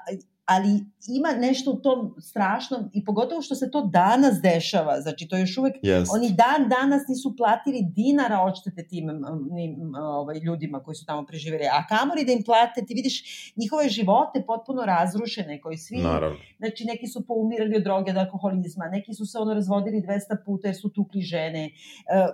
[0.47, 0.69] ali
[1.09, 5.59] ima nešto u tom strašnom i pogotovo što se to danas dešava, znači to još
[5.59, 6.05] uvek, yes.
[6.15, 9.07] oni dan danas nisu platili dinara odštete tim
[9.51, 13.17] nim, ovaj, ljudima koji su tamo preživeli, a kamori da im plate, ti vidiš
[13.57, 16.39] njihove živote potpuno razrušene, koji svi, Naravno.
[16.59, 20.69] znači neki su poumirali od droge, od alkoholizma, neki su se ono razvodili 200 puta
[20.69, 21.71] jer su tukli žene,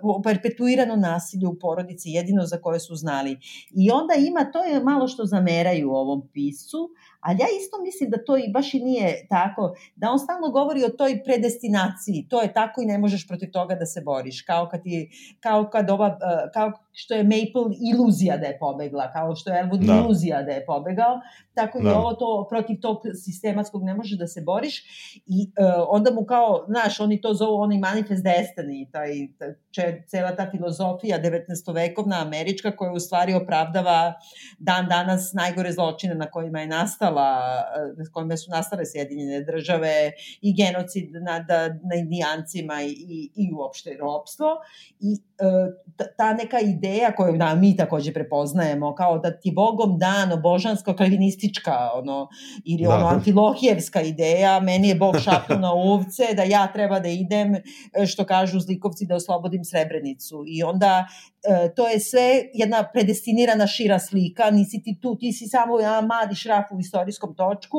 [0.05, 3.39] uh, perpetuirano nasilje u porodici, jedino za koje su znali.
[3.71, 6.91] I onda ima, to je malo što zameraju u ovom pisu,
[7.23, 10.85] Ali ja isto mislim da to i baš i nije tako, da on stalno govori
[10.85, 14.69] o toj predestinaciji, to je tako i ne možeš protiv toga da se boriš, kao
[14.71, 15.11] kad, ti,
[15.41, 19.63] kao kad ova, uh, kao što je Maple iluzija da je pobegla, kao što je
[19.63, 19.95] Elwood da.
[19.95, 21.21] iluzija da je pobegao,
[21.55, 21.91] tako da.
[21.91, 24.83] i ovo to protiv tog sistematskog ne možeš da se boriš
[25.27, 29.09] i uh, onda mu kao, znaš, oni to zovu onaj manifest destiny, taj,
[29.71, 31.75] če, cela ta filozofija 19.
[31.75, 34.15] vekovna američka koja u stvari opravdava
[34.59, 37.41] dan danas najgore zločine na kojima je nastala,
[37.97, 41.45] na kojima su nastale Sjedinjene države i genocid nad,
[41.83, 44.47] nad indijancima i, i, i uopšte ropstvo
[45.01, 45.73] i uh,
[46.17, 46.82] ta neka ideja
[47.17, 52.29] koju da, mi takođe prepoznajemo kao da ti Bogom dano božansko kalvinistička ono,
[52.65, 52.95] ili da.
[52.95, 57.55] ono antilohijevska ideja, meni je Bog šapnu na uvce da ja treba da idem
[58.07, 61.07] što kažu zlikovci da oslobodim Srebrenicu i onda
[61.43, 66.07] e, to je sve jedna predestinirana šira slika, nisi ti tu, ti si samo jedan
[66.07, 67.79] mali šraf u istorijskom točku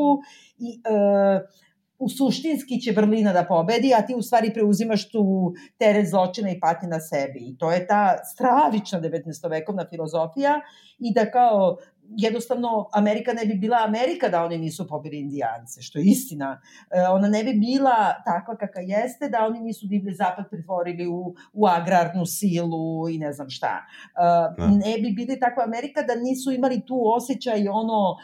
[0.58, 1.62] i e,
[2.04, 6.60] u suštinski će vrlina da pobedi, a ti u stvari preuzimaš tu teret zločina i
[6.60, 7.39] patnje na sebi.
[7.49, 9.49] I to je ta stravična 19.
[9.49, 10.62] vekovna filozofija
[10.99, 11.78] i da kao
[12.18, 16.62] jednostavno Amerika ne bi bila Amerika da oni nisu pobili indijance, što je istina.
[16.91, 21.36] E, ona ne bi bila takva kakva jeste da oni nisu divlje zapad pretvorili u,
[21.54, 23.78] u agrarnu silu i ne znam šta.
[23.78, 28.18] E, ne bi bili takva Amerika da nisu imali tu osjećaj ono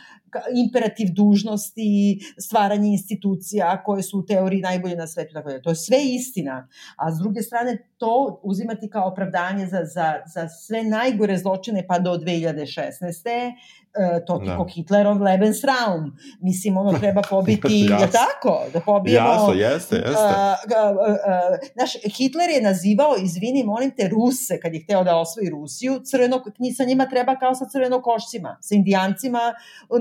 [0.56, 5.76] imperativ dužnosti, stvaranje institucija koje su u teoriji najbolje na svetu, tako da to je
[5.76, 6.68] sve istina.
[6.96, 12.00] A s druge strane, to uzimati kao opravdanje za, za, za sve najgore zločine pa
[12.00, 13.54] do 2016
[13.98, 14.66] E, to ti da.
[14.76, 16.18] Hitlerov Lebensraum.
[16.42, 18.64] Mislim, ono treba pobiti, je tako?
[18.74, 19.28] Da pobijemo...
[19.28, 20.12] Jasno, jeste, jeste.
[20.12, 25.18] Uh, uh, uh, znaš, Hitler je nazivao, izvini, molim te, Ruse, kad je hteo da
[25.18, 26.44] osvoji Rusiju, crveno,
[26.78, 29.40] sa njima treba kao sa crvenokošcima, sa indijancima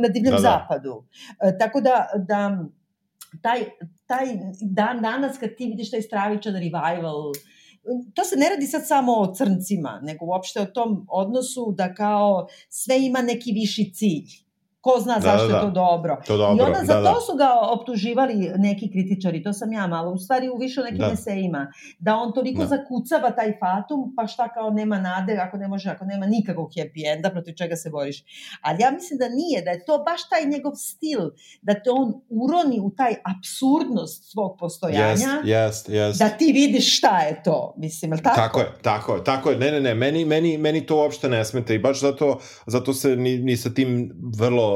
[0.00, 0.58] na divljem da, da.
[0.58, 0.92] zapadu.
[0.92, 2.64] Uh, tako da, da
[3.42, 3.64] taj,
[4.06, 4.26] taj
[4.60, 7.32] dan danas kad ti vidiš taj stravičan revival
[8.14, 12.46] to se ne radi sad samo o crncima, nego uopšte o tom odnosu da kao
[12.68, 14.47] sve ima neki viši cilj
[14.80, 15.58] ko zna da, zašto da, da.
[15.58, 16.16] je to dobro.
[16.26, 16.64] To dobro.
[16.64, 17.20] I onda za da, to da.
[17.20, 21.10] su ga optuživali neki kritičari, to sam ja malo, u stvari u više nekim da.
[21.12, 22.66] esejima, da on toliko da.
[22.66, 27.12] zakucava taj fatum, pa šta kao nema nade, ako ne može, ako nema nikakvog happy
[27.16, 28.24] enda, protiv čega se boriš.
[28.62, 31.20] Ali ja mislim da nije, da je to baš taj njegov stil,
[31.62, 36.18] da te on uroni u taj absurdnost svog postojanja, yes, yes, yes.
[36.18, 38.36] da ti vidiš šta je to, mislim, ali tako?
[38.36, 41.44] Tako je, tako je, tako je, ne, ne, ne, meni, meni, meni to uopšte ne
[41.44, 44.67] smeta i baš zato, zato se ni, ni sa tim vrlo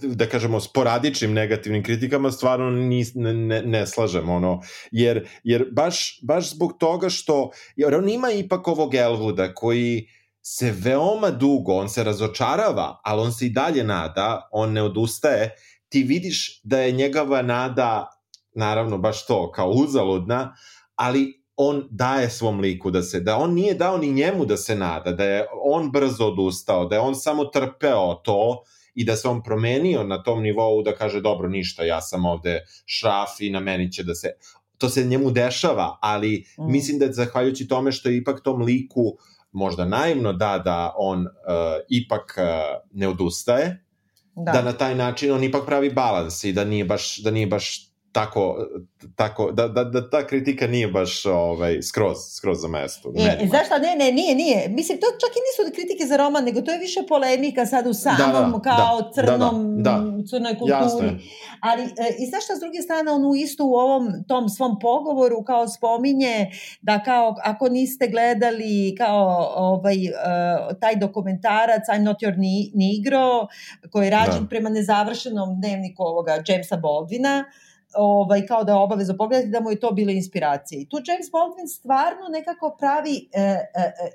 [0.00, 4.60] da kažemo sporadičnim negativnim kritikama stvarno ni, ne, ne slažem ono
[4.90, 10.08] jer jer baš baš zbog toga što jer on ima ipak ovog Elvuda koji
[10.42, 15.54] se veoma dugo on se razočarava ali on se i dalje nada on ne odustaje.
[15.88, 18.08] Ti vidiš da je njegova nada
[18.54, 20.54] naravno baš to kao uzaludna
[20.94, 24.76] ali on daje svom liku da se, da on nije dao ni njemu da se
[24.76, 28.62] nada, da je on brzo odustao, da je on samo trpeo to
[28.98, 32.64] i da se on promenio na tom nivou da kaže dobro ništa, ja sam ovde
[32.86, 34.32] šraf i na meni će da se
[34.78, 36.72] to se njemu dešava, ali mm.
[36.72, 39.14] mislim da zahvaljujući tome što je ipak tom liku
[39.52, 41.26] možda naivno da da on uh,
[41.88, 42.44] ipak uh,
[42.92, 43.84] ne odustaje,
[44.34, 44.52] da.
[44.52, 47.87] da na taj način on ipak pravi balans i da nije baš da nije baš
[48.12, 48.56] tako,
[49.16, 53.12] tako da, da, da ta kritika nije baš ovaj, skroz, skroz za mesto.
[53.16, 53.78] E, zašto?
[53.78, 54.68] Ne, ne, nije, nije.
[54.68, 57.94] Mislim, to čak i nisu kritike za roman, nego to je više polemika sad u
[57.94, 60.26] samom da, da, kao da, crnom, da, da, da.
[60.26, 61.10] crnoj kulturi.
[61.60, 64.78] Ali, e, i znaš šta, s druge strane, on u isto u ovom tom svom
[64.80, 66.50] pogovoru kao spominje
[66.80, 72.36] da kao, ako niste gledali kao ovaj, uh, taj dokumentarac I'm not your
[72.74, 73.46] negro,
[73.90, 74.48] koji je rađen da.
[74.48, 77.44] prema nezavršenom dnevniku ovoga Jamesa Baldwina,
[77.94, 80.80] ovaj, kao da je obavezno pogledati da mu je to bila inspiracija.
[80.80, 84.10] I tu James Baldwin stvarno nekako pravi, e, e, e,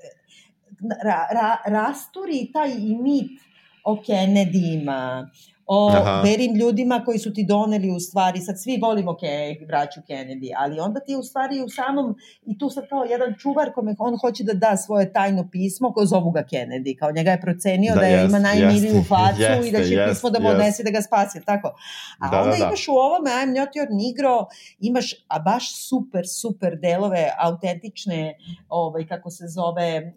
[1.04, 3.40] ra, ra, rasturi taj mit
[3.84, 5.30] o Kennedy-ima,
[5.66, 6.20] o Aha.
[6.24, 10.80] verim ljudima koji su ti doneli u stvari, sad svi volimo okay, braću Kennedy, ali
[10.80, 12.14] onda ti u stvari u samom,
[12.46, 16.06] i tu sad kao jedan čuvar kome on hoće da da svoje tajno pismo, ko
[16.06, 19.68] zovu ga Kennedy, kao njega je procenio da, da je, jest, ima najmiliju facu jest,
[19.68, 21.74] i da će jest, pismo da mu odnese da ga spasi, tako?
[22.18, 22.64] A da, onda da, da.
[22.66, 24.46] imaš u ovome I'm not your negro,
[24.80, 28.34] imaš a baš super, super delove, autentične,
[28.68, 30.12] ovaj, kako se zove, e,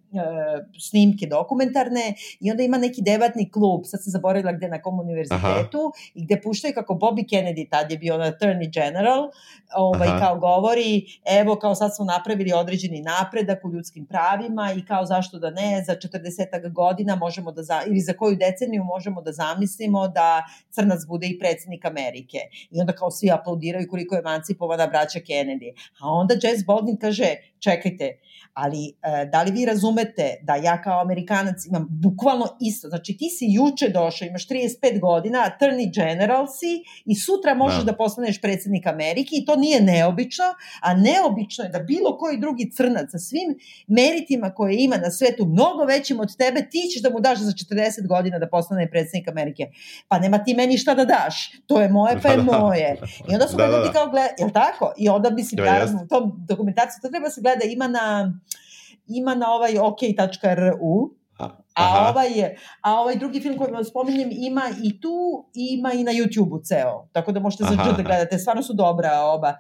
[0.80, 5.37] snimke dokumentarne i onda ima neki debatni klub, sad sam zaboravila gde na kom univerzitetu
[5.38, 6.12] univerzitetu Aha.
[6.14, 9.32] i gde puštaju kako Bobby Kennedy, tad je bio attorney general,
[9.76, 10.20] ovaj, Aha.
[10.20, 15.40] kao govori, evo kao sad smo napravili određeni napredak u ljudskim pravima i kao zašto
[15.40, 20.08] da ne, za 40 godina možemo da, za, ili za koju deceniju možemo da zamislimo
[20.08, 22.38] da crnac bude i predsednik Amerike.
[22.72, 25.72] I onda kao svi aplaudiraju koliko je emancipovana braća Kennedy.
[26.02, 28.20] A onda Jess Baldwin kaže, čekajte,
[28.54, 33.30] ali e, da li vi razumete da ja kao Amerikanac imam bukvalno isto, znači ti
[33.30, 38.42] si juče došao, imaš 35 godina, attorney general si i sutra možeš da, da postaneš
[38.42, 40.46] predsednik Amerike i to nije neobično,
[40.82, 43.58] a neobično je da bilo koji drugi crnac sa svim
[43.88, 47.52] meritima koje ima na svetu mnogo većim od tebe, ti ćeš da mu daš za
[47.52, 49.64] 40 godina da postane predsednik Amerike.
[50.08, 52.60] Pa nema ti meni šta da daš, to je moje pa je da, da.
[52.60, 52.96] moje.
[53.30, 53.92] I onda su da, da, da.
[53.92, 54.94] kao gleda, je tako?
[54.98, 58.34] I onda bi si, naravno, u tom dokumentaciju, to treba se gleda, ima na
[59.08, 61.10] ima na ovaj ok.ru,
[61.78, 62.30] A ovaj,
[62.82, 67.08] a ovaj drugi film koji vam spominjem ima i tu, ima i na YouTube-u ceo.
[67.12, 68.38] Tako da možete za da gledate.
[68.38, 69.54] Stvarno su dobra oba.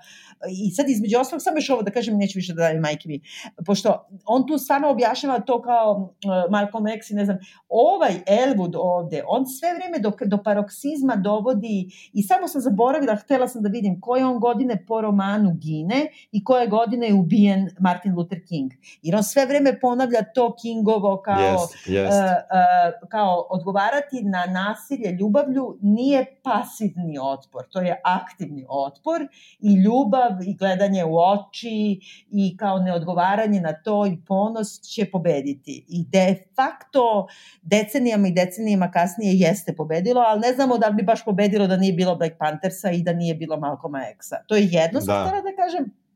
[0.68, 3.22] I sad između ostalog, samo još ovo da kažem, neću više da dajem majke mi,
[3.65, 7.38] pošto on tu stvarno objašnjava to kao uh, Malcolm X i ne znam,
[7.70, 13.47] ovaj Elwood ovde, on sve vreme do, do paroksizma dovodi, i samo sam zaboravila, htela
[13.47, 18.15] sam da vidim koje on godine po romanu gine i koje godine je ubijen Martin
[18.15, 18.72] Luther King.
[19.01, 22.07] Jer on sve vreme ponavlja to Kingovo kao, yes, yes.
[22.08, 29.28] Uh, uh, kao odgovarati na nasilje ljubavlju nije pasivni otpor, to je aktivni otpor
[29.60, 31.99] i ljubav i gledanje u oči
[32.32, 35.86] i kao neodgovaranje na to i ponos će pobediti.
[35.88, 37.28] I de facto
[37.62, 41.78] decenijama i decenijama kasnije jeste pobedilo, ali ne znamo da li bi baš pobedilo da
[41.78, 44.36] nije bilo Black Panthersa i da nije bilo Malcolma X-a.
[44.47, 45.41] To je jedno, sam da.
[45.41, 46.07] da kažem.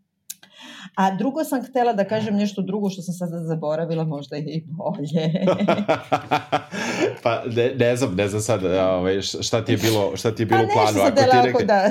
[0.95, 4.63] A drugo sam htela da kažem nešto drugo što sam sada zaboravila, možda je i
[4.65, 5.45] bolje.
[7.23, 10.45] pa ne, ne znam, ne znam sad ovaj, šta ti je bilo, šta ti je
[10.45, 10.97] bilo pa u planu.
[10.99, 11.65] Pa nešto sad rekli...
[11.65, 11.89] da.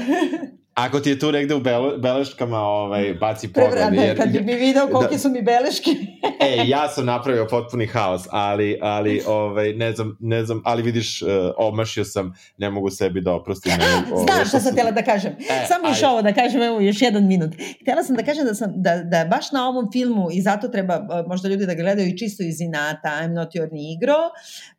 [0.80, 3.70] Ako ti je tu negde u bele, beleškama, ovaj, baci pogled.
[3.70, 5.90] Prevrada, jer, kad bi video kolike da, su mi beleške.
[6.46, 11.22] e, ja sam napravio potpuni haos, ali, ali ovaj, ne, znam, ne znam, ali vidiš,
[11.22, 13.72] uh, omašio sam, ne mogu sebi da oprostim.
[14.12, 15.32] Ovaj, Znam šta sam htjela da kažem.
[15.32, 17.54] E, Samo još ovo da kažem, evo još jedan minut.
[17.80, 21.24] Htjela sam da kažem da, sam, da, da baš na ovom filmu, i zato treba
[21.26, 24.16] možda ljudi da gledaju i čisto iz inata, I'm not your negro,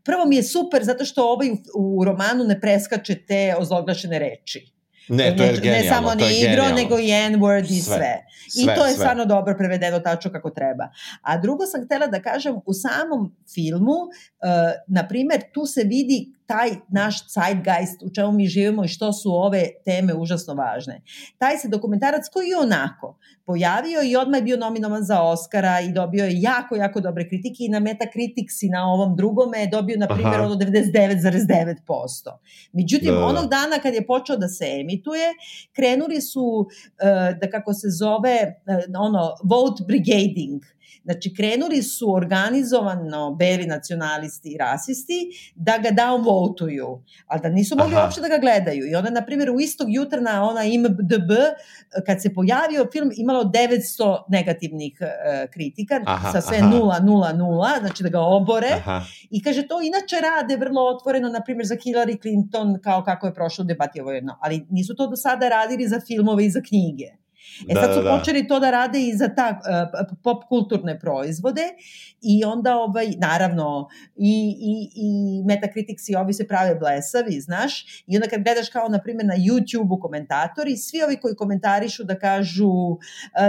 [0.04, 1.58] prvo mi je super zato što ovaj u,
[2.00, 4.81] u romanu ne preskače te ozloglašene reči.
[5.12, 5.84] Ne, to je genijalno.
[5.84, 7.96] Ne samo ni igro, nego i N-word i sve.
[7.96, 8.26] sve.
[8.46, 9.00] I sve, to je sve.
[9.00, 10.90] stvarno dobro prevedeno tačno kako treba.
[11.22, 16.34] A drugo sam htela da kažem, u samom filmu, uh, na primer, tu se vidi
[16.52, 21.02] taj naš zeitgeist u čemu mi živimo i što su ove teme užasno važne.
[21.38, 25.92] Taj se dokumentarac koji je onako pojavio i odmah je bio nominovan za Oscara i
[25.92, 29.98] dobio je jako, jako dobre kritike i na Metacritics i na ovom drugome je dobio,
[29.98, 31.76] na primjer, ono 99,9%.
[32.74, 33.26] Međutim, da.
[33.26, 35.28] onog dana kad je počeo da se emituje,
[35.76, 36.68] krenuli su,
[37.02, 40.62] eh, da kako se zove, eh, ono, vote brigading,
[41.04, 47.96] Znači, krenuli su organizovano beli nacionalisti i rasisti da ga downvoteuju, ali da nisu mogli
[47.96, 48.04] Aha.
[48.04, 48.86] uopšte da ga gledaju.
[48.92, 51.32] I onda, na primjer, u istog jutra na ona IMDB,
[52.06, 57.80] kad se pojavio film, imalo 900 negativnih uh, kritika, aha, sa sve 0, 0, 0,
[57.80, 58.72] znači da ga obore.
[58.72, 59.02] Aha.
[59.30, 63.34] I kaže, to inače rade vrlo otvoreno, na primjer, za Hillary Clinton, kao kako je
[63.34, 64.38] prošlo debati ovo jedno.
[64.42, 67.21] Ali nisu to do sada radili za filmove i za knjige.
[67.68, 68.18] E da, sad su da, da.
[68.18, 71.62] počeli to da rade i za ta uh, pop kulturne proizvode
[72.22, 78.18] i onda ovaj, naravno i, i, i Metacritics i ovi se prave blesavi, znaš, i
[78.18, 82.70] onda kad gledaš kao na primjer na YouTube-u komentatori, svi ovi koji komentarišu da kažu
[82.70, 83.00] uh,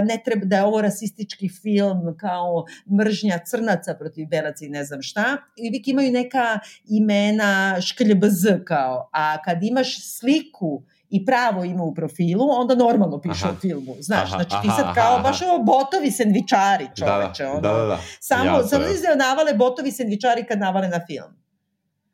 [0.05, 2.65] ne treba da je ovo rasistički film kao
[2.99, 9.11] mržnja crnaca protiv belaca i ne znam šta, i uvijek imaju neka imena škljbz kao,
[9.13, 10.83] a kad imaš sliku
[11.13, 13.55] i pravo ima u profilu, onda normalno piše aha.
[13.57, 13.95] o filmu.
[14.01, 17.45] Znaš, aha, znači ti sad kao aha, baš ovo botovi sendvičari čoveče.
[17.45, 17.99] Da, da, ono, da, da, da.
[18.21, 21.42] Samo, ja, samo da navale botovi sendvičari kad navale na film.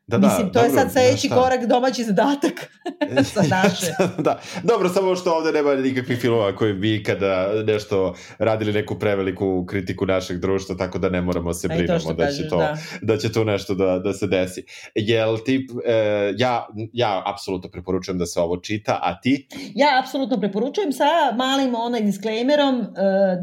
[0.09, 2.53] Da, da, Mislim, to dobro, je sad sledeći korak domaći zadatak
[3.33, 3.85] za naše.
[4.25, 9.65] da, dobro, samo što ovde nema nikakvih filmova koji bi kada nešto radili neku preveliku
[9.65, 12.77] kritiku našeg društva, tako da ne moramo se brinemo da, će to, da.
[13.01, 14.63] da će to nešto da, da se desi.
[14.95, 19.47] Jel ti, e, ja, ja apsolutno preporučujem da se ovo čita, a ti?
[19.75, 21.05] Ja apsolutno preporučujem sa
[21.35, 22.85] malim onaj disclaimerom e,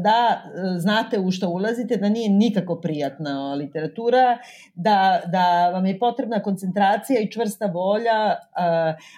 [0.03, 4.37] da e, znate u što ulazite, da nije nikako prijatna literatura,
[4.75, 8.35] da, da vam je potrebna koncentracija i čvrsta volja,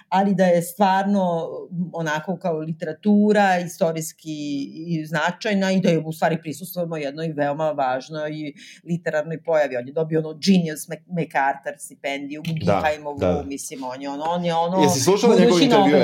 [0.08, 1.48] ali da je stvarno
[1.92, 4.36] onako kao literatura, istorijski
[4.86, 8.52] i značajna i da je u stvari prisustvujemo jednoj veoma važnoj
[8.84, 9.76] literarnoj pojavi.
[9.76, 13.42] On je dobio ono Genius MacArthur stipendiju, Guggenheimovu, da, da.
[13.42, 14.82] mislim, on je ono, on je ono...
[14.82, 15.96] Jesi slušala njegov intervju?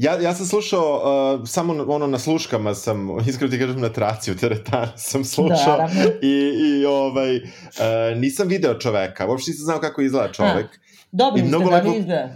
[0.00, 1.02] Ja, ja sam slušao,
[1.40, 5.76] uh, samo ono na sluškama sam, iskreno ti kažem na traci u teretani sam slušao
[5.76, 5.88] da,
[6.22, 7.42] i, i ovaj, uh,
[8.16, 10.66] nisam video čoveka, uopšte nisam znao kako izgleda čovek.
[10.66, 11.94] A Dobro, mnogo, da lepo,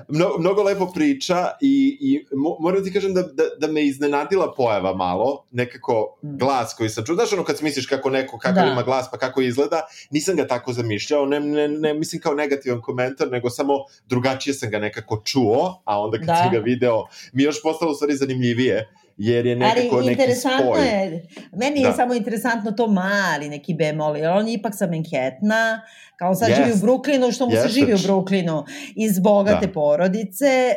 [0.08, 2.26] mnogo, mnogo lepo priča i, i
[2.58, 6.38] moram da ti kažem da, da, da me iznenadila pojava malo, nekako mm.
[6.38, 7.14] glas koji sam čuo.
[7.14, 8.66] Znaš ono kad misliš kako neko, kako da.
[8.66, 12.80] ima glas pa kako izgleda, nisam ga tako zamišljao, ne, ne, ne mislim kao negativan
[12.80, 13.74] komentar, nego samo
[14.08, 16.36] drugačije sam ga nekako čuo, a onda kad da.
[16.36, 20.86] sam ga video, mi još postalo u stvari zanimljivije jer je nekako Ali, neki spoj.
[20.86, 21.88] Je, meni da.
[21.88, 25.80] je samo interesantno to mali neki bemol, jer on je ipak sa Manhattana,
[26.16, 26.56] kao sad yes.
[26.56, 27.62] živi u Brooklynu, što mu yes.
[27.62, 28.64] se živi u Brooklynu,
[28.96, 29.72] iz bogate da.
[29.72, 30.74] porodice,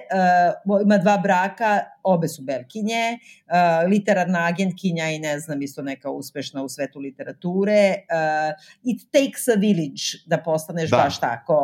[0.65, 6.09] uh, ima dva braka, obe su belkinje, uh, literarna agentkinja i ne znam, isto neka
[6.09, 7.93] uspešna u svetu literature.
[7.93, 8.53] Uh,
[8.83, 10.97] it takes a village da postaneš da.
[10.97, 11.57] baš tako,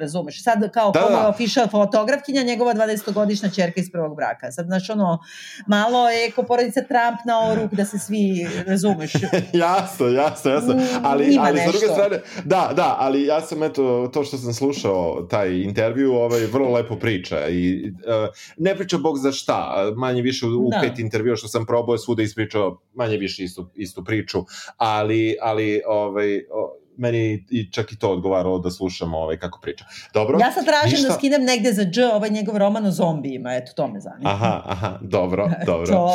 [0.00, 0.42] razumeš.
[0.42, 1.28] Sad kao da, da.
[1.28, 4.52] official fotografkinja, njegova 20-godišnja čerka iz prvog braka.
[4.52, 5.18] Sad, znaš, ono,
[5.66, 9.12] malo je ko porodica Trump na oruk da se svi, razumeš.
[9.66, 10.74] jasno, jasno, jasno.
[10.74, 11.72] Mm, ali, Ima ali nešto.
[11.72, 16.12] sa druge strane, da, da, ali ja sam, eto, to što sam slušao, taj intervju,
[16.12, 20.80] ovaj, vrlo lepo priča i uh, ne priča Bog za šta, manje više u, da.
[20.80, 24.38] pet intervjua što sam probao svuda ispričao manje više istu, istu priču,
[24.76, 29.84] ali, ali ovaj, o, meni i čak i to odgovaralo da slušam ovaj, kako priča.
[30.14, 30.38] Dobro.
[30.40, 31.08] Ja sad tražim ništa...
[31.08, 34.30] da skinem negde za dž ovaj njegov roman o zombijima, eto, to me zanima.
[34.30, 35.86] Aha, aha, dobro, dobro.
[35.86, 36.14] to...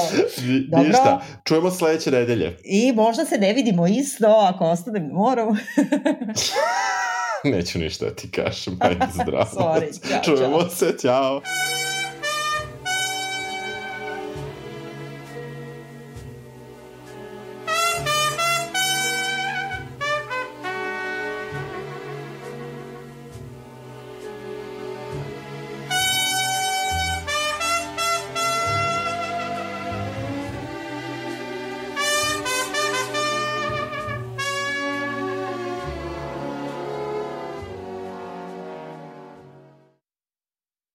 [0.69, 0.87] dobro.
[0.87, 2.57] Ništa, čujemo sledeće nedelje.
[2.63, 5.41] I možda se ne vidimo isto ako ostanem na moru.
[7.53, 9.45] Neću ništa da ti kažem, ajde zdravo.
[9.53, 10.69] Sorry, čao, Čujemo čao.
[10.69, 11.41] se, ćao.